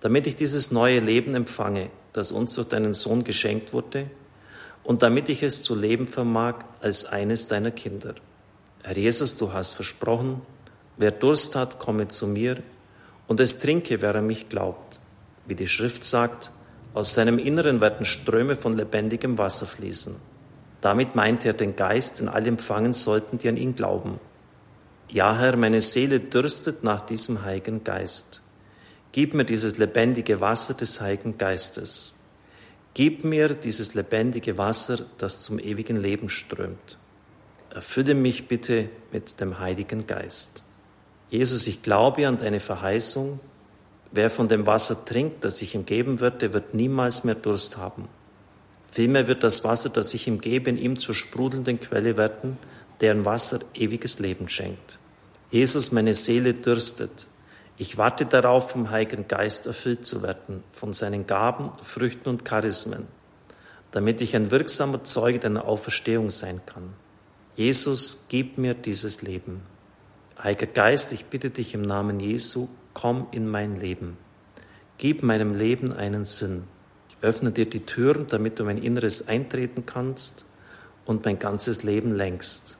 damit 0.00 0.28
ich 0.28 0.36
dieses 0.36 0.70
neue 0.70 1.00
Leben 1.00 1.34
empfange, 1.34 1.90
das 2.12 2.30
uns 2.30 2.54
durch 2.54 2.68
deinen 2.68 2.94
Sohn 2.94 3.24
geschenkt 3.24 3.72
wurde, 3.72 4.08
und 4.84 5.02
damit 5.02 5.28
ich 5.28 5.42
es 5.42 5.64
zu 5.64 5.74
leben 5.74 6.06
vermag 6.06 6.60
als 6.80 7.04
eines 7.04 7.48
deiner 7.48 7.72
Kinder. 7.72 8.14
Herr 8.84 8.96
Jesus, 8.96 9.36
du 9.36 9.52
hast 9.52 9.72
versprochen, 9.72 10.40
wer 10.96 11.10
Durst 11.10 11.56
hat, 11.56 11.80
komme 11.80 12.06
zu 12.06 12.28
mir, 12.28 12.62
und 13.26 13.40
es 13.40 13.58
trinke, 13.58 14.00
wer 14.00 14.14
an 14.14 14.28
mich 14.28 14.48
glaubt. 14.48 15.00
Wie 15.46 15.56
die 15.56 15.66
Schrift 15.66 16.04
sagt, 16.04 16.52
aus 16.94 17.12
seinem 17.12 17.40
Inneren 17.40 17.80
werden 17.80 18.06
Ströme 18.06 18.54
von 18.54 18.72
lebendigem 18.72 19.36
Wasser 19.36 19.66
fließen. 19.66 20.14
Damit 20.80 21.16
meint 21.16 21.44
er 21.44 21.54
den 21.54 21.74
Geist, 21.74 22.20
den 22.20 22.28
alle 22.28 22.46
empfangen 22.46 22.94
sollten, 22.94 23.38
die 23.38 23.48
an 23.48 23.56
ihn 23.56 23.74
glauben. 23.74 24.20
Ja, 25.08 25.38
Herr, 25.38 25.56
meine 25.56 25.80
Seele 25.80 26.18
dürstet 26.18 26.82
nach 26.82 27.06
diesem 27.06 27.44
Heiligen 27.44 27.84
Geist. 27.84 28.42
Gib 29.12 29.34
mir 29.34 29.44
dieses 29.44 29.78
lebendige 29.78 30.40
Wasser 30.40 30.74
des 30.74 31.00
Heiligen 31.00 31.38
Geistes. 31.38 32.18
Gib 32.92 33.24
mir 33.24 33.54
dieses 33.54 33.94
lebendige 33.94 34.58
Wasser, 34.58 34.98
das 35.18 35.42
zum 35.42 35.60
ewigen 35.60 35.96
Leben 35.96 36.28
strömt. 36.28 36.98
erfülle 37.72 38.14
mich 38.14 38.48
bitte 38.48 38.88
mit 39.12 39.40
dem 39.40 39.60
Heiligen 39.60 40.06
Geist. 40.06 40.64
Jesus, 41.30 41.66
ich 41.66 41.82
glaube 41.82 42.26
an 42.26 42.38
deine 42.38 42.58
Verheißung. 42.58 43.38
Wer 44.10 44.28
von 44.28 44.48
dem 44.48 44.66
Wasser 44.66 45.04
trinkt, 45.04 45.44
das 45.44 45.62
ich 45.62 45.74
ihm 45.74 45.86
geben 45.86 46.20
werde, 46.20 46.52
wird 46.52 46.74
niemals 46.74 47.22
mehr 47.22 47.34
Durst 47.36 47.76
haben. 47.76 48.08
Vielmehr 48.90 49.28
wird 49.28 49.42
das 49.42 49.62
Wasser, 49.62 49.90
das 49.90 50.14
ich 50.14 50.26
ihm 50.26 50.40
gebe, 50.40 50.70
in 50.70 50.78
ihm 50.78 50.98
zur 50.98 51.14
sprudelnden 51.14 51.78
Quelle 51.80 52.16
werden, 52.16 52.58
deren 53.00 53.24
Wasser 53.24 53.60
ewiges 53.74 54.18
Leben 54.18 54.48
schenkt. 54.48 54.98
Jesus, 55.50 55.92
meine 55.92 56.14
Seele 56.14 56.54
dürstet. 56.54 57.28
Ich 57.78 57.98
warte 57.98 58.26
darauf, 58.26 58.70
vom 58.70 58.90
Heiligen 58.90 59.28
Geist 59.28 59.66
erfüllt 59.66 60.06
zu 60.06 60.22
werden, 60.22 60.64
von 60.72 60.92
seinen 60.92 61.26
Gaben, 61.26 61.70
Früchten 61.82 62.28
und 62.28 62.44
Charismen, 62.44 63.06
damit 63.90 64.20
ich 64.20 64.34
ein 64.34 64.50
wirksamer 64.50 65.04
Zeuge 65.04 65.38
deiner 65.38 65.66
Auferstehung 65.66 66.30
sein 66.30 66.62
kann. 66.64 66.94
Jesus, 67.54 68.26
gib 68.28 68.58
mir 68.58 68.74
dieses 68.74 69.22
Leben. 69.22 69.62
Heiliger 70.42 70.66
Geist, 70.66 71.12
ich 71.12 71.26
bitte 71.26 71.50
dich 71.50 71.74
im 71.74 71.82
Namen 71.82 72.20
Jesu, 72.20 72.68
komm 72.92 73.28
in 73.30 73.46
mein 73.46 73.76
Leben. 73.76 74.16
Gib 74.98 75.22
meinem 75.22 75.54
Leben 75.54 75.92
einen 75.92 76.24
Sinn. 76.24 76.64
Ich 77.08 77.16
öffne 77.20 77.52
dir 77.52 77.66
die 77.66 77.80
Türen, 77.80 78.26
damit 78.26 78.58
du 78.58 78.64
mein 78.64 78.78
Inneres 78.78 79.28
eintreten 79.28 79.84
kannst 79.84 80.46
und 81.04 81.24
mein 81.24 81.38
ganzes 81.38 81.82
Leben 81.82 82.14
lenkst. 82.14 82.78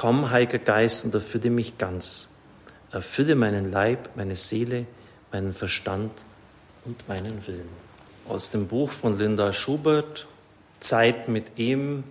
Komm, 0.00 0.30
Heiliger 0.30 0.58
Geist, 0.60 1.04
und 1.04 1.12
erfülle 1.12 1.50
mich 1.50 1.76
ganz. 1.76 2.30
Erfülle 2.90 3.34
meinen 3.34 3.70
Leib, 3.70 4.08
meine 4.14 4.34
Seele, 4.34 4.86
meinen 5.30 5.52
Verstand 5.52 6.10
und 6.86 7.06
meinen 7.06 7.46
Willen. 7.46 7.68
Aus 8.26 8.48
dem 8.48 8.66
Buch 8.66 8.92
von 8.92 9.18
Linda 9.18 9.52
Schubert, 9.52 10.26
Zeit 10.80 11.28
mit 11.28 11.58
ihm, 11.58 12.04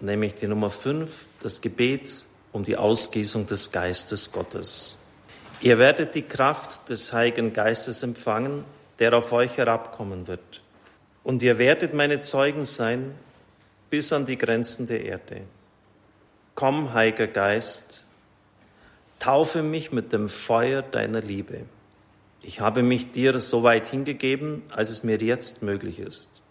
nehme 0.00 0.24
ich 0.24 0.36
die 0.36 0.46
Nummer 0.46 0.70
5, 0.70 1.26
das 1.42 1.60
Gebet 1.60 2.24
um 2.52 2.64
die 2.64 2.78
Ausgießung 2.78 3.44
des 3.44 3.72
Geistes 3.72 4.32
Gottes. 4.32 4.96
Ihr 5.60 5.78
werdet 5.78 6.14
die 6.14 6.22
Kraft 6.22 6.88
des 6.88 7.12
Heiligen 7.12 7.52
Geistes 7.52 8.02
empfangen, 8.04 8.64
der 9.00 9.12
auf 9.12 9.34
euch 9.34 9.58
herabkommen 9.58 10.28
wird. 10.28 10.62
Und 11.22 11.42
ihr 11.42 11.58
werdet 11.58 11.92
meine 11.92 12.22
Zeugen 12.22 12.64
sein 12.64 13.14
bis 13.90 14.14
an 14.14 14.24
die 14.24 14.38
Grenzen 14.38 14.86
der 14.86 15.04
Erde. 15.04 15.42
Komm, 16.56 16.94
Heiliger 16.94 17.26
Geist, 17.26 18.06
Taufe 19.18 19.62
mich 19.62 19.92
mit 19.92 20.14
dem 20.14 20.30
Feuer 20.30 20.80
deiner 20.80 21.20
Liebe. 21.20 21.66
Ich 22.40 22.60
habe 22.60 22.82
mich 22.82 23.10
dir 23.10 23.38
so 23.40 23.62
weit 23.62 23.88
hingegeben, 23.88 24.62
als 24.70 24.88
es 24.88 25.02
mir 25.02 25.18
jetzt 25.18 25.62
möglich 25.62 25.98
ist. 25.98 26.42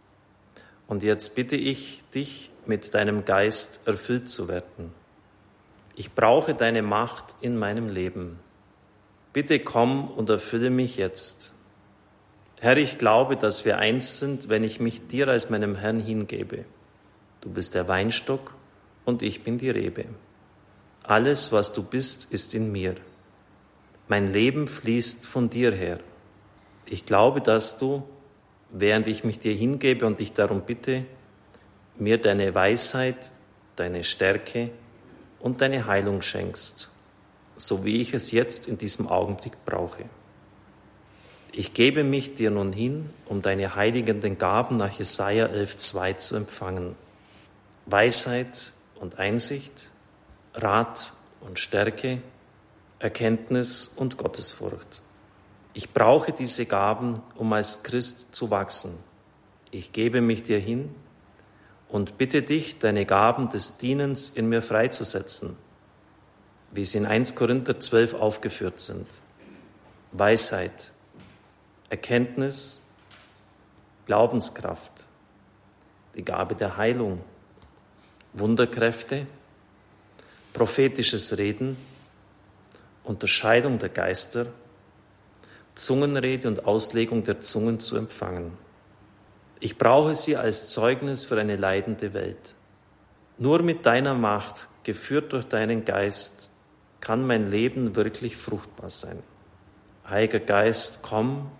Und 0.85 1.01
jetzt 1.01 1.33
bitte 1.33 1.55
ich 1.55 2.03
dich, 2.13 2.51
mit 2.67 2.93
deinem 2.93 3.25
Geist 3.25 3.87
erfüllt 3.87 4.29
zu 4.29 4.47
werden. 4.47 4.93
Ich 5.95 6.13
brauche 6.13 6.53
deine 6.53 6.83
Macht 6.83 7.35
in 7.41 7.57
meinem 7.57 7.89
Leben. 7.89 8.39
Bitte 9.33 9.59
komm 9.59 10.09
und 10.11 10.29
erfülle 10.29 10.69
mich 10.69 10.97
jetzt. 10.97 11.53
Herr, 12.59 12.77
ich 12.77 12.99
glaube, 12.99 13.37
dass 13.37 13.65
wir 13.65 13.79
eins 13.79 14.19
sind, 14.19 14.49
wenn 14.49 14.63
ich 14.63 14.79
mich 14.79 15.07
dir 15.07 15.27
als 15.27 15.49
meinem 15.49 15.75
Herrn 15.75 15.99
hingebe. 15.99 16.65
Du 17.41 17.49
bist 17.49 17.73
der 17.73 17.87
Weinstock 17.87 18.54
und 19.05 19.21
ich 19.21 19.43
bin 19.43 19.57
die 19.57 19.69
Rebe. 19.69 20.05
Alles, 21.03 21.51
was 21.51 21.71
du 21.71 21.83
bist, 21.83 22.31
ist 22.31 22.53
in 22.53 22.71
mir. 22.71 22.95
Mein 24.07 24.31
Leben 24.31 24.67
fließt 24.67 25.25
von 25.25 25.49
dir 25.49 25.71
her. 25.71 25.99
Ich 26.85 27.05
glaube, 27.05 27.41
dass 27.41 27.77
du, 27.77 28.03
während 28.71 29.07
ich 29.07 29.23
mich 29.23 29.39
dir 29.39 29.53
hingebe 29.53 30.05
und 30.05 30.19
dich 30.19 30.33
darum 30.33 30.61
bitte, 30.61 31.05
mir 31.97 32.19
deine 32.19 32.53
Weisheit, 32.53 33.31
deine 33.75 34.03
Stärke 34.03 34.71
und 35.39 35.61
deine 35.61 35.85
Heilung 35.85 36.21
schenkst, 36.21 36.89
so 37.55 37.85
wie 37.85 38.01
ich 38.01 38.13
es 38.13 38.31
jetzt 38.31 38.67
in 38.67 38.77
diesem 38.77 39.07
Augenblick 39.07 39.63
brauche. 39.65 40.05
Ich 41.51 41.73
gebe 41.73 42.03
mich 42.03 42.35
dir 42.35 42.51
nun 42.51 42.73
hin, 42.73 43.09
um 43.27 43.41
deine 43.41 43.75
heiligenden 43.75 44.37
Gaben 44.37 44.75
nach 44.77 44.91
Jesaja 44.91 45.45
11,2 45.45 46.17
zu 46.17 46.35
empfangen. 46.35 46.95
Weisheit 47.85 48.73
und 48.95 49.19
Einsicht, 49.19 49.91
Rat 50.53 51.13
und 51.41 51.59
Stärke, 51.59 52.21
Erkenntnis 52.99 53.87
und 53.87 54.17
Gottesfurcht. 54.17 55.01
Ich 55.73 55.91
brauche 55.91 56.31
diese 56.31 56.65
Gaben, 56.65 57.21
um 57.35 57.51
als 57.53 57.83
Christ 57.83 58.33
zu 58.33 58.49
wachsen. 58.49 58.97
Ich 59.71 59.91
gebe 59.91 60.21
mich 60.21 60.43
dir 60.43 60.59
hin 60.59 60.95
und 61.89 62.17
bitte 62.17 62.41
dich, 62.41 62.79
deine 62.79 63.05
Gaben 63.05 63.49
des 63.49 63.77
Dienens 63.77 64.29
in 64.29 64.47
mir 64.47 64.61
freizusetzen, 64.61 65.57
wie 66.71 66.85
sie 66.85 66.99
in 66.99 67.05
1 67.05 67.35
Korinther 67.35 67.79
12 67.79 68.13
aufgeführt 68.13 68.79
sind. 68.79 69.07
Weisheit, 70.13 70.93
Erkenntnis, 71.89 72.81
Glaubenskraft, 74.05 75.05
die 76.15 76.23
Gabe 76.23 76.55
der 76.55 76.77
Heilung, 76.77 77.21
Wunderkräfte, 78.37 79.27
prophetisches 80.53 81.37
Reden, 81.37 81.77
Unterscheidung 83.03 83.79
der 83.79 83.89
Geister, 83.89 84.47
Zungenrede 85.73 86.47
und 86.47 86.65
Auslegung 86.65 87.23
der 87.23 87.39
Zungen 87.39 87.79
zu 87.79 87.97
empfangen. 87.97 88.57
Ich 89.59 89.77
brauche 89.77 90.15
sie 90.15 90.35
als 90.35 90.67
Zeugnis 90.67 91.23
für 91.23 91.39
eine 91.39 91.55
leidende 91.55 92.13
Welt. 92.13 92.55
Nur 93.37 93.61
mit 93.61 93.85
deiner 93.85 94.13
Macht, 94.13 94.69
geführt 94.83 95.33
durch 95.33 95.45
deinen 95.45 95.85
Geist, 95.85 96.51
kann 97.01 97.25
mein 97.25 97.47
Leben 97.47 97.95
wirklich 97.95 98.37
fruchtbar 98.37 98.89
sein. 98.89 99.21
Heiliger 100.07 100.39
Geist, 100.39 100.99
komm, 101.01 101.51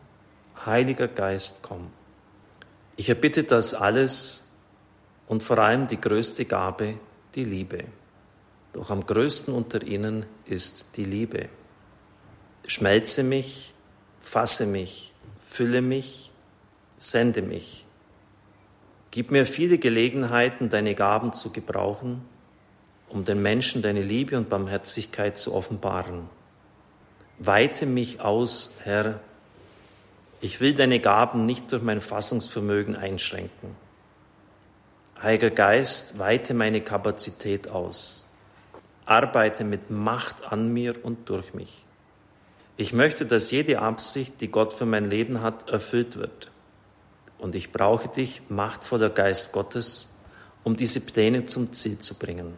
Heiliger 0.66 1.08
Geist, 1.08 1.60
komm. 1.62 1.92
Ich 2.96 3.10
erbitte 3.10 3.44
das 3.44 3.74
alles 3.74 4.45
und 5.28 5.44
vor 5.44 5.58
allem 5.60 5.88
die 5.88 6.00
größte 6.00 6.46
Gabe, 6.46 6.96
die 7.36 7.44
Liebe. 7.44 7.86
Doch 8.74 8.92
am 8.92 9.06
größten 9.06 9.54
unter 9.54 9.84
ihnen 9.84 10.26
ist 10.46 10.98
die 10.98 11.06
Liebe. 11.06 11.50
Schmelze 12.68 13.24
mich, 13.24 13.74
fasse 14.20 14.66
mich, 14.66 15.14
fülle 15.40 15.82
mich, 15.82 16.32
sende 16.98 17.42
mich. 17.42 17.86
Gib 19.12 19.32
mir 19.32 19.46
viele 19.46 19.78
Gelegenheiten, 19.78 20.70
deine 20.70 20.94
Gaben 20.94 21.32
zu 21.32 21.52
gebrauchen, 21.54 22.22
um 23.08 23.24
den 23.24 23.42
Menschen 23.42 23.82
deine 23.82 24.02
Liebe 24.02 24.38
und 24.38 24.50
Barmherzigkeit 24.50 25.38
zu 25.38 25.54
offenbaren. 25.54 26.30
Weite 27.40 27.86
mich 27.86 28.20
aus, 28.20 28.76
Herr. 28.84 29.22
Ich 30.42 30.60
will 30.60 30.74
deine 30.74 31.00
Gaben 31.00 31.46
nicht 31.46 31.72
durch 31.72 31.82
mein 31.82 32.02
Fassungsvermögen 32.02 32.96
einschränken. 32.96 33.85
Heiliger 35.26 35.50
Geist, 35.50 36.20
weite 36.20 36.54
meine 36.54 36.80
Kapazität 36.80 37.68
aus 37.70 38.26
arbeite 39.06 39.64
mit 39.64 39.92
Macht 39.92 40.52
an 40.52 40.74
mir 40.74 41.04
und 41.04 41.30
durch 41.30 41.54
mich. 41.54 41.86
Ich 42.78 42.92
möchte, 42.92 43.26
dass 43.26 43.52
jede 43.52 43.80
Absicht, 43.80 44.42
die 44.42 44.50
Gott 44.50 44.74
für 44.74 44.86
mein 44.86 45.06
Leben 45.06 45.42
hat, 45.42 45.70
erfüllt 45.70 46.18
wird. 46.18 46.52
Und 47.38 47.56
ich 47.56 47.72
brauche 47.72 48.10
dich, 48.10 48.42
machtvoller 48.50 49.10
Geist 49.10 49.54
Gottes, 49.54 50.18
um 50.64 50.76
diese 50.76 51.00
Pläne 51.00 51.46
zum 51.46 51.72
Ziel 51.74 52.00
zu 52.00 52.16
bringen. 52.16 52.56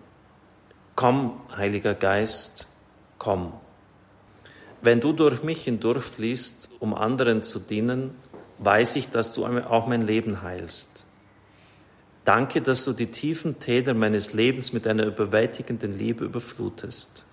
Komm, 0.96 1.42
Heiliger 1.56 1.94
Geist, 1.94 2.68
komm. 3.18 3.54
Wenn 4.82 5.02
du 5.02 5.14
durch 5.14 5.44
mich 5.44 5.64
hindurchfließt, 5.64 6.70
um 6.80 6.94
anderen 6.94 7.44
zu 7.44 7.60
dienen, 7.60 8.16
weiß 8.60 8.96
ich, 8.96 9.10
dass 9.10 9.34
du 9.34 9.46
auch 9.46 9.88
mein 9.88 10.02
Leben 10.02 10.42
heilst. 10.42 10.97
Danke, 12.28 12.62
dass 12.62 12.84
du 12.84 12.92
die 12.92 13.10
tiefen 13.10 13.58
Täler 13.58 13.94
meines 13.94 14.34
Lebens 14.34 14.74
mit 14.74 14.86
einer 14.86 15.06
überwältigenden 15.06 15.98
Liebe 15.98 16.26
überflutest. 16.26 17.26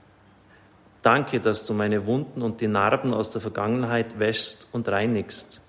Danke, 1.02 1.40
dass 1.40 1.66
du 1.66 1.74
meine 1.74 2.06
Wunden 2.06 2.42
und 2.42 2.60
die 2.60 2.68
Narben 2.68 3.12
aus 3.12 3.32
der 3.32 3.40
Vergangenheit 3.40 4.20
wäschst 4.20 4.68
und 4.70 4.88
reinigst, 4.88 5.62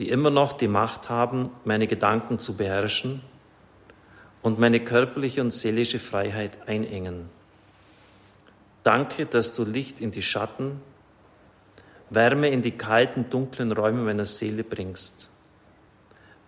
die 0.00 0.08
immer 0.08 0.30
noch 0.30 0.52
die 0.52 0.66
Macht 0.66 1.08
haben, 1.08 1.48
meine 1.64 1.86
Gedanken 1.86 2.40
zu 2.40 2.56
beherrschen 2.56 3.22
und 4.42 4.58
meine 4.58 4.80
körperliche 4.80 5.42
und 5.42 5.52
seelische 5.52 6.00
Freiheit 6.00 6.66
einengen. 6.66 7.30
Danke, 8.82 9.26
dass 9.26 9.54
du 9.54 9.64
Licht 9.64 10.00
in 10.00 10.10
die 10.10 10.22
Schatten, 10.22 10.80
Wärme 12.10 12.48
in 12.48 12.62
die 12.62 12.72
kalten, 12.72 13.30
dunklen 13.30 13.70
Räume 13.70 14.02
meiner 14.02 14.24
Seele 14.24 14.64
bringst. 14.64 15.30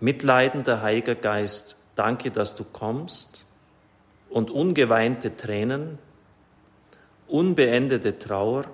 Mitleidender 0.00 0.82
Heiliger 0.82 1.14
Geist, 1.14 1.76
Danke, 1.94 2.30
dass 2.30 2.54
du 2.54 2.64
kommst 2.64 3.46
und 4.30 4.50
ungeweinte 4.50 5.36
Tränen, 5.36 5.98
unbeendete 7.28 8.18
Trauer, 8.18 8.64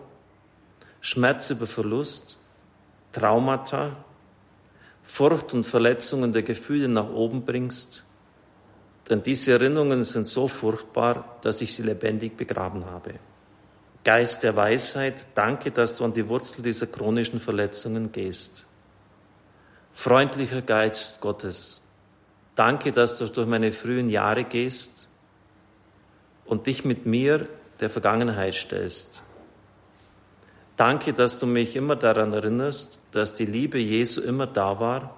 Schmerz 1.00 1.50
über 1.50 1.66
Verlust, 1.66 2.38
Traumata, 3.12 3.96
Furcht 5.02 5.54
und 5.54 5.64
Verletzungen 5.64 6.32
der 6.32 6.42
Gefühle 6.42 6.88
nach 6.88 7.08
oben 7.10 7.44
bringst, 7.44 8.04
Denn 9.08 9.22
diese 9.22 9.52
Erinnerungen 9.52 10.04
sind 10.04 10.28
so 10.28 10.48
furchtbar, 10.48 11.38
dass 11.40 11.62
ich 11.62 11.74
sie 11.74 11.82
lebendig 11.82 12.36
begraben 12.36 12.84
habe. 12.84 13.14
Geist 14.04 14.42
der 14.42 14.54
Weisheit, 14.54 15.26
danke, 15.34 15.70
dass 15.70 15.96
du 15.96 16.04
an 16.04 16.12
die 16.12 16.28
Wurzel 16.28 16.62
dieser 16.62 16.86
chronischen 16.86 17.40
Verletzungen 17.40 18.12
gehst. 18.12 18.66
Freundlicher 19.92 20.62
Geist 20.62 21.20
Gottes, 21.20 21.87
danke, 22.58 22.92
dass 22.92 23.18
du 23.18 23.26
durch 23.26 23.46
meine 23.46 23.72
frühen 23.72 24.08
Jahre 24.08 24.44
gehst 24.44 25.08
und 26.44 26.66
dich 26.66 26.84
mit 26.84 27.06
mir 27.06 27.48
der 27.80 27.88
Vergangenheit 27.88 28.54
stellst. 28.54 29.22
Danke, 30.76 31.12
dass 31.12 31.38
du 31.38 31.46
mich 31.46 31.76
immer 31.76 31.96
daran 31.96 32.32
erinnerst, 32.32 33.00
dass 33.12 33.34
die 33.34 33.46
Liebe 33.46 33.78
Jesu 33.78 34.20
immer 34.22 34.46
da 34.46 34.80
war 34.80 35.14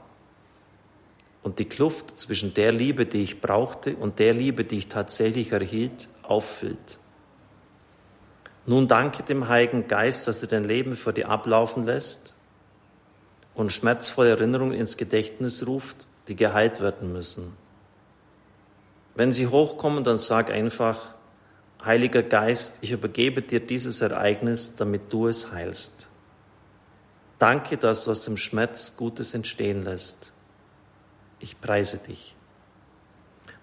und 1.42 1.58
die 1.58 1.64
Kluft 1.64 2.18
zwischen 2.18 2.52
der 2.54 2.72
Liebe, 2.72 3.06
die 3.06 3.22
ich 3.22 3.40
brauchte, 3.40 3.96
und 3.96 4.18
der 4.18 4.34
Liebe, 4.34 4.64
die 4.64 4.78
ich 4.78 4.88
tatsächlich 4.88 5.52
erhielt, 5.52 6.08
auffüllt. 6.22 6.98
Nun 8.66 8.88
danke 8.88 9.22
dem 9.22 9.48
Heiligen 9.48 9.88
Geist, 9.88 10.28
dass 10.28 10.42
er 10.42 10.48
dein 10.48 10.64
Leben 10.64 10.94
für 10.94 11.14
dir 11.14 11.30
ablaufen 11.30 11.84
lässt 11.84 12.34
und 13.54 13.72
schmerzvolle 13.72 14.30
Erinnerungen 14.30 14.74
ins 14.74 14.98
Gedächtnis 14.98 15.66
ruft, 15.66 16.09
die 16.30 16.36
geheilt 16.36 16.80
werden 16.80 17.12
müssen. 17.12 17.56
Wenn 19.16 19.32
sie 19.32 19.48
hochkommen, 19.48 20.04
dann 20.04 20.16
sag 20.16 20.50
einfach, 20.50 21.14
Heiliger 21.84 22.22
Geist, 22.22 22.78
ich 22.82 22.92
übergebe 22.92 23.42
dir 23.42 23.58
dieses 23.60 24.00
Ereignis, 24.00 24.76
damit 24.76 25.12
du 25.12 25.26
es 25.26 25.50
heilst. 25.50 26.08
Danke, 27.38 27.78
dass 27.78 28.04
du 28.04 28.10
aus 28.12 28.24
dem 28.24 28.36
Schmerz 28.36 28.96
Gutes 28.96 29.34
entstehen 29.34 29.82
lässt. 29.82 30.32
Ich 31.40 31.60
preise 31.60 31.98
dich. 31.98 32.36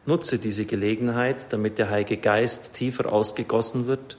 Nutze 0.05 0.39
diese 0.39 0.65
Gelegenheit, 0.65 1.53
damit 1.53 1.77
der 1.77 1.89
Heilige 1.89 2.17
Geist 2.17 2.73
tiefer 2.73 3.11
ausgegossen 3.11 3.85
wird, 3.85 4.17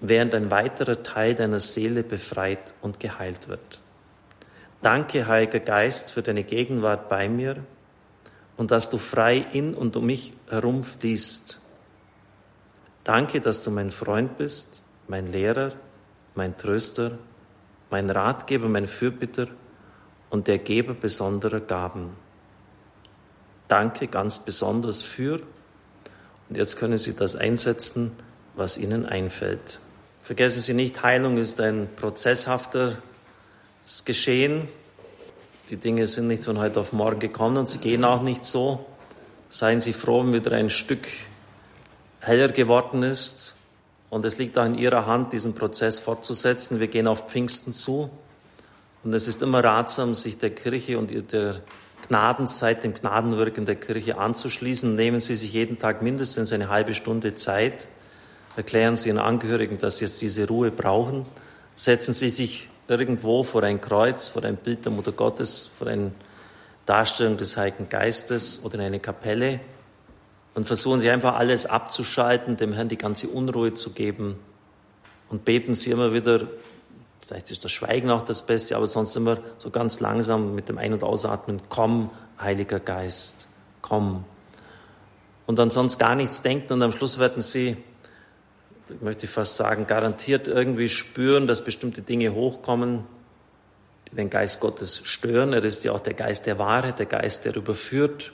während 0.00 0.34
ein 0.34 0.50
weiterer 0.50 1.02
Teil 1.02 1.34
deiner 1.34 1.60
Seele 1.60 2.02
befreit 2.02 2.74
und 2.80 3.00
geheilt 3.00 3.48
wird. 3.48 3.82
Danke, 4.82 5.26
Heiliger 5.26 5.60
Geist, 5.60 6.12
für 6.12 6.22
deine 6.22 6.42
Gegenwart 6.42 7.08
bei 7.08 7.28
mir 7.28 7.56
und 8.56 8.70
dass 8.70 8.88
du 8.88 8.98
frei 8.98 9.46
in 9.52 9.74
und 9.74 9.96
um 9.96 10.06
mich 10.06 10.32
herum 10.48 10.84
fließt 10.84 11.60
Danke, 13.04 13.40
dass 13.40 13.64
du 13.64 13.70
mein 13.70 13.90
Freund 13.90 14.36
bist, 14.36 14.84
mein 15.08 15.26
Lehrer, 15.26 15.72
mein 16.34 16.56
Tröster, 16.56 17.18
mein 17.90 18.10
Ratgeber, 18.10 18.68
mein 18.68 18.86
Fürbitter 18.86 19.48
und 20.28 20.46
der 20.46 20.58
Geber 20.58 20.94
besonderer 20.94 21.60
Gaben. 21.60 22.10
Danke 23.68 24.06
ganz 24.06 24.40
besonders 24.40 25.00
für, 25.02 25.40
und 26.48 26.56
jetzt 26.56 26.76
können 26.76 26.98
Sie 26.98 27.14
das 27.14 27.36
einsetzen, 27.36 28.12
was 28.54 28.76
Ihnen 28.76 29.06
einfällt. 29.06 29.80
Vergessen 30.22 30.60
Sie 30.60 30.74
nicht, 30.74 31.02
Heilung 31.02 31.36
ist 31.36 31.60
ein 31.60 31.88
prozesshaftes 33.80 34.04
Geschehen. 34.04 34.68
Die 35.70 35.76
Dinge 35.76 36.06
sind 36.06 36.26
nicht 36.26 36.44
von 36.44 36.58
heute 36.58 36.80
auf 36.80 36.92
morgen 36.92 37.20
gekommen 37.20 37.56
und 37.56 37.68
sie 37.68 37.78
gehen 37.78 38.04
auch 38.04 38.22
nicht 38.22 38.44
so. 38.44 38.84
Seien 39.48 39.80
Sie 39.80 39.92
froh, 39.92 40.20
wenn 40.22 40.32
wieder 40.32 40.52
ein 40.52 40.70
Stück 40.70 41.06
heller 42.20 42.48
geworden 42.48 43.02
ist. 43.02 43.54
Und 44.08 44.24
es 44.24 44.38
liegt 44.38 44.58
auch 44.58 44.64
in 44.64 44.76
Ihrer 44.76 45.06
Hand, 45.06 45.32
diesen 45.32 45.54
Prozess 45.54 45.98
fortzusetzen. 45.98 46.78
Wir 46.78 46.88
gehen 46.88 47.08
auf 47.08 47.28
Pfingsten 47.28 47.72
zu. 47.72 48.10
Und 49.02 49.14
es 49.14 49.26
ist 49.26 49.42
immer 49.42 49.64
ratsam, 49.64 50.14
sich 50.14 50.38
der 50.38 50.50
Kirche 50.50 50.98
und 50.98 51.10
der 51.32 51.62
Gnadenzeit, 52.08 52.84
dem 52.84 52.94
Gnadenwirken 52.94 53.64
der 53.66 53.76
Kirche 53.76 54.18
anzuschließen. 54.18 54.94
Nehmen 54.94 55.20
Sie 55.20 55.34
sich 55.34 55.52
jeden 55.52 55.78
Tag 55.78 56.02
mindestens 56.02 56.52
eine 56.52 56.68
halbe 56.68 56.94
Stunde 56.94 57.34
Zeit. 57.34 57.88
Erklären 58.56 58.96
Sie 58.96 59.08
Ihren 59.08 59.18
Angehörigen, 59.18 59.78
dass 59.78 59.98
Sie 59.98 60.04
jetzt 60.04 60.20
diese 60.20 60.46
Ruhe 60.46 60.70
brauchen. 60.70 61.26
Setzen 61.74 62.12
Sie 62.12 62.28
sich 62.28 62.69
irgendwo 62.90 63.42
vor 63.42 63.62
ein 63.62 63.80
Kreuz, 63.80 64.28
vor 64.28 64.42
ein 64.44 64.56
Bild 64.56 64.84
der 64.84 64.92
Mutter 64.92 65.12
Gottes, 65.12 65.70
vor 65.78 65.86
eine 65.86 66.12
Darstellung 66.86 67.36
des 67.36 67.56
Heiligen 67.56 67.88
Geistes 67.88 68.64
oder 68.64 68.74
in 68.74 68.80
eine 68.80 69.00
Kapelle 69.00 69.60
und 70.54 70.66
versuchen 70.66 71.00
Sie 71.00 71.10
einfach 71.10 71.36
alles 71.36 71.66
abzuschalten, 71.66 72.56
dem 72.56 72.72
Herrn 72.72 72.88
die 72.88 72.98
ganze 72.98 73.28
Unruhe 73.28 73.74
zu 73.74 73.92
geben 73.92 74.38
und 75.28 75.44
beten 75.44 75.74
Sie 75.74 75.90
immer 75.90 76.12
wieder, 76.12 76.48
vielleicht 77.24 77.50
ist 77.50 77.64
das 77.64 77.70
Schweigen 77.70 78.10
auch 78.10 78.22
das 78.22 78.44
Beste, 78.44 78.76
aber 78.76 78.86
sonst 78.86 79.14
immer 79.14 79.38
so 79.58 79.70
ganz 79.70 80.00
langsam 80.00 80.54
mit 80.54 80.68
dem 80.68 80.78
Ein- 80.78 80.92
und 80.92 81.04
Ausatmen, 81.04 81.62
komm, 81.68 82.10
Heiliger 82.40 82.80
Geist, 82.80 83.48
komm. 83.82 84.24
Und 85.46 85.58
dann 85.58 85.70
sonst 85.70 85.98
gar 85.98 86.14
nichts 86.14 86.42
denken 86.42 86.72
und 86.72 86.82
am 86.82 86.92
Schluss 86.92 87.18
werden 87.18 87.40
Sie, 87.40 87.76
möchte 89.00 89.26
ich 89.26 89.30
fast 89.30 89.56
sagen, 89.56 89.86
garantiert 89.86 90.48
irgendwie 90.48 90.88
spüren, 90.88 91.46
dass 91.46 91.64
bestimmte 91.64 92.02
Dinge 92.02 92.34
hochkommen, 92.34 93.04
die 94.10 94.16
den 94.16 94.30
Geist 94.30 94.60
Gottes 94.60 95.02
stören. 95.04 95.52
Er 95.52 95.64
ist 95.64 95.84
ja 95.84 95.92
auch 95.92 96.00
der 96.00 96.14
Geist 96.14 96.46
der 96.46 96.58
Wahrheit, 96.58 96.98
der 96.98 97.06
Geist, 97.06 97.44
der 97.44 97.56
überführt, 97.56 98.32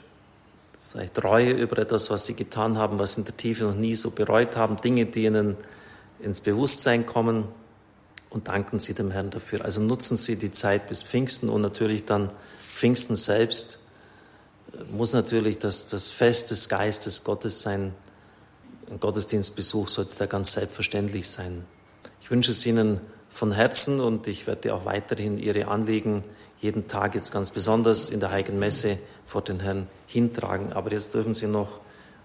vielleicht 0.85 1.23
Reue 1.23 1.51
über 1.51 1.77
etwas, 1.79 2.09
was 2.09 2.25
sie 2.25 2.33
getan 2.33 2.77
haben, 2.77 2.99
was 2.99 3.15
sie 3.15 3.21
in 3.21 3.25
der 3.25 3.37
Tiefe 3.37 3.65
noch 3.65 3.75
nie 3.75 3.95
so 3.95 4.11
bereut 4.11 4.55
haben, 4.55 4.77
Dinge, 4.77 5.05
die 5.05 5.25
ihnen 5.25 5.57
ins 6.19 6.41
Bewusstsein 6.41 7.05
kommen 7.05 7.45
und 8.29 8.47
danken 8.47 8.79
Sie 8.79 8.93
dem 8.93 9.11
Herrn 9.11 9.29
dafür. 9.29 9.63
Also 9.63 9.81
nutzen 9.81 10.17
Sie 10.17 10.35
die 10.35 10.51
Zeit 10.51 10.87
bis 10.87 11.03
Pfingsten 11.03 11.49
und 11.49 11.61
natürlich 11.61 12.05
dann 12.05 12.31
Pfingsten 12.59 13.15
selbst 13.15 13.79
muss 14.91 15.13
natürlich 15.13 15.57
das, 15.59 15.87
das 15.87 16.09
Fest 16.09 16.51
des 16.51 16.69
Geistes 16.69 17.23
Gottes 17.23 17.61
sein. 17.61 17.93
Ein 18.89 18.99
Gottesdienstbesuch 18.99 19.89
sollte 19.89 20.15
da 20.17 20.25
ganz 20.27 20.53
selbstverständlich 20.53 21.29
sein. 21.29 21.65
Ich 22.21 22.31
wünsche 22.31 22.51
es 22.51 22.65
Ihnen 22.65 23.01
von 23.29 23.51
Herzen 23.51 23.99
und 23.99 24.27
ich 24.27 24.47
werde 24.47 24.73
auch 24.73 24.85
weiterhin 24.85 25.37
Ihre 25.37 25.67
Anliegen 25.67 26.23
jeden 26.59 26.87
Tag 26.87 27.13
jetzt 27.13 27.31
ganz 27.31 27.51
besonders 27.51 28.09
in 28.09 28.19
der 28.19 28.31
Heiligen 28.31 28.57
Messe 28.59 28.97
vor 29.25 29.41
den 29.41 29.59
Herrn 29.59 29.87
hintragen. 30.07 30.71
Aber 30.73 30.91
jetzt 30.91 31.13
dürfen 31.13 31.33
Sie 31.33 31.47
noch 31.47 31.79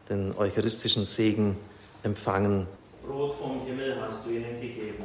den 0.08 0.36
eucharistischen 0.36 1.04
Segen 1.04 1.56
empfangen. 2.02 2.66
Brot 3.06 3.34
vom 3.38 3.64
Himmel 3.66 4.00
hast 4.00 4.26
du 4.26 4.30
ihnen 4.30 4.60
gegeben. 4.60 5.04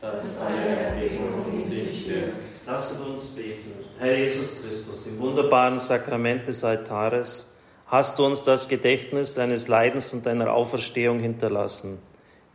Das 0.00 0.24
ist 0.24 0.40
eine 0.42 0.76
Erregung 0.76 1.52
in 1.52 1.64
sich 1.64 2.08
wirkt. 2.08 2.66
Lasset 2.66 3.00
uns 3.06 3.34
beten. 3.34 3.72
Herr 3.98 4.16
Jesus 4.16 4.62
Christus, 4.62 5.06
im 5.08 5.18
wunderbaren 5.18 5.78
Sakrament 5.78 6.46
des 6.46 6.62
Altares 6.62 7.53
hast 7.86 8.18
du 8.18 8.24
uns 8.26 8.42
das 8.44 8.68
Gedächtnis 8.68 9.34
deines 9.34 9.68
Leidens 9.68 10.12
und 10.12 10.26
deiner 10.26 10.52
Auferstehung 10.52 11.20
hinterlassen. 11.20 11.98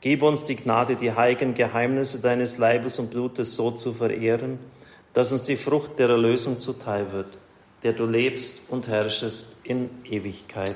Gib 0.02 0.22
uns 0.24 0.46
die 0.46 0.56
Gnade, 0.56 0.96
die 0.96 1.12
heiligen 1.12 1.54
Geheimnisse 1.54 2.20
deines 2.20 2.58
Leibes 2.58 3.00
und 3.00 3.12
Blutes 3.12 3.56
so 3.56 3.72
zu 3.72 3.94
verehren, 3.94 4.60
dass 5.14 5.32
uns 5.32 5.44
die 5.44 5.58
Frucht 5.58 6.00
der 6.00 6.10
Erlösung 6.10 6.60
zuteil 6.60 7.12
wird, 7.12 7.38
der 7.84 7.94
du 7.94 8.06
lebst 8.06 8.70
und 8.70 8.88
herrschest 8.88 9.60
in 9.64 9.90
Ewigkeit. 10.06 10.76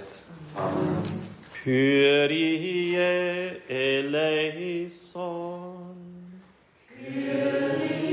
Amen. 0.56 1.34
Kyrie 1.64 2.98
eleison. 3.70 5.16
Kyrie 6.90 8.13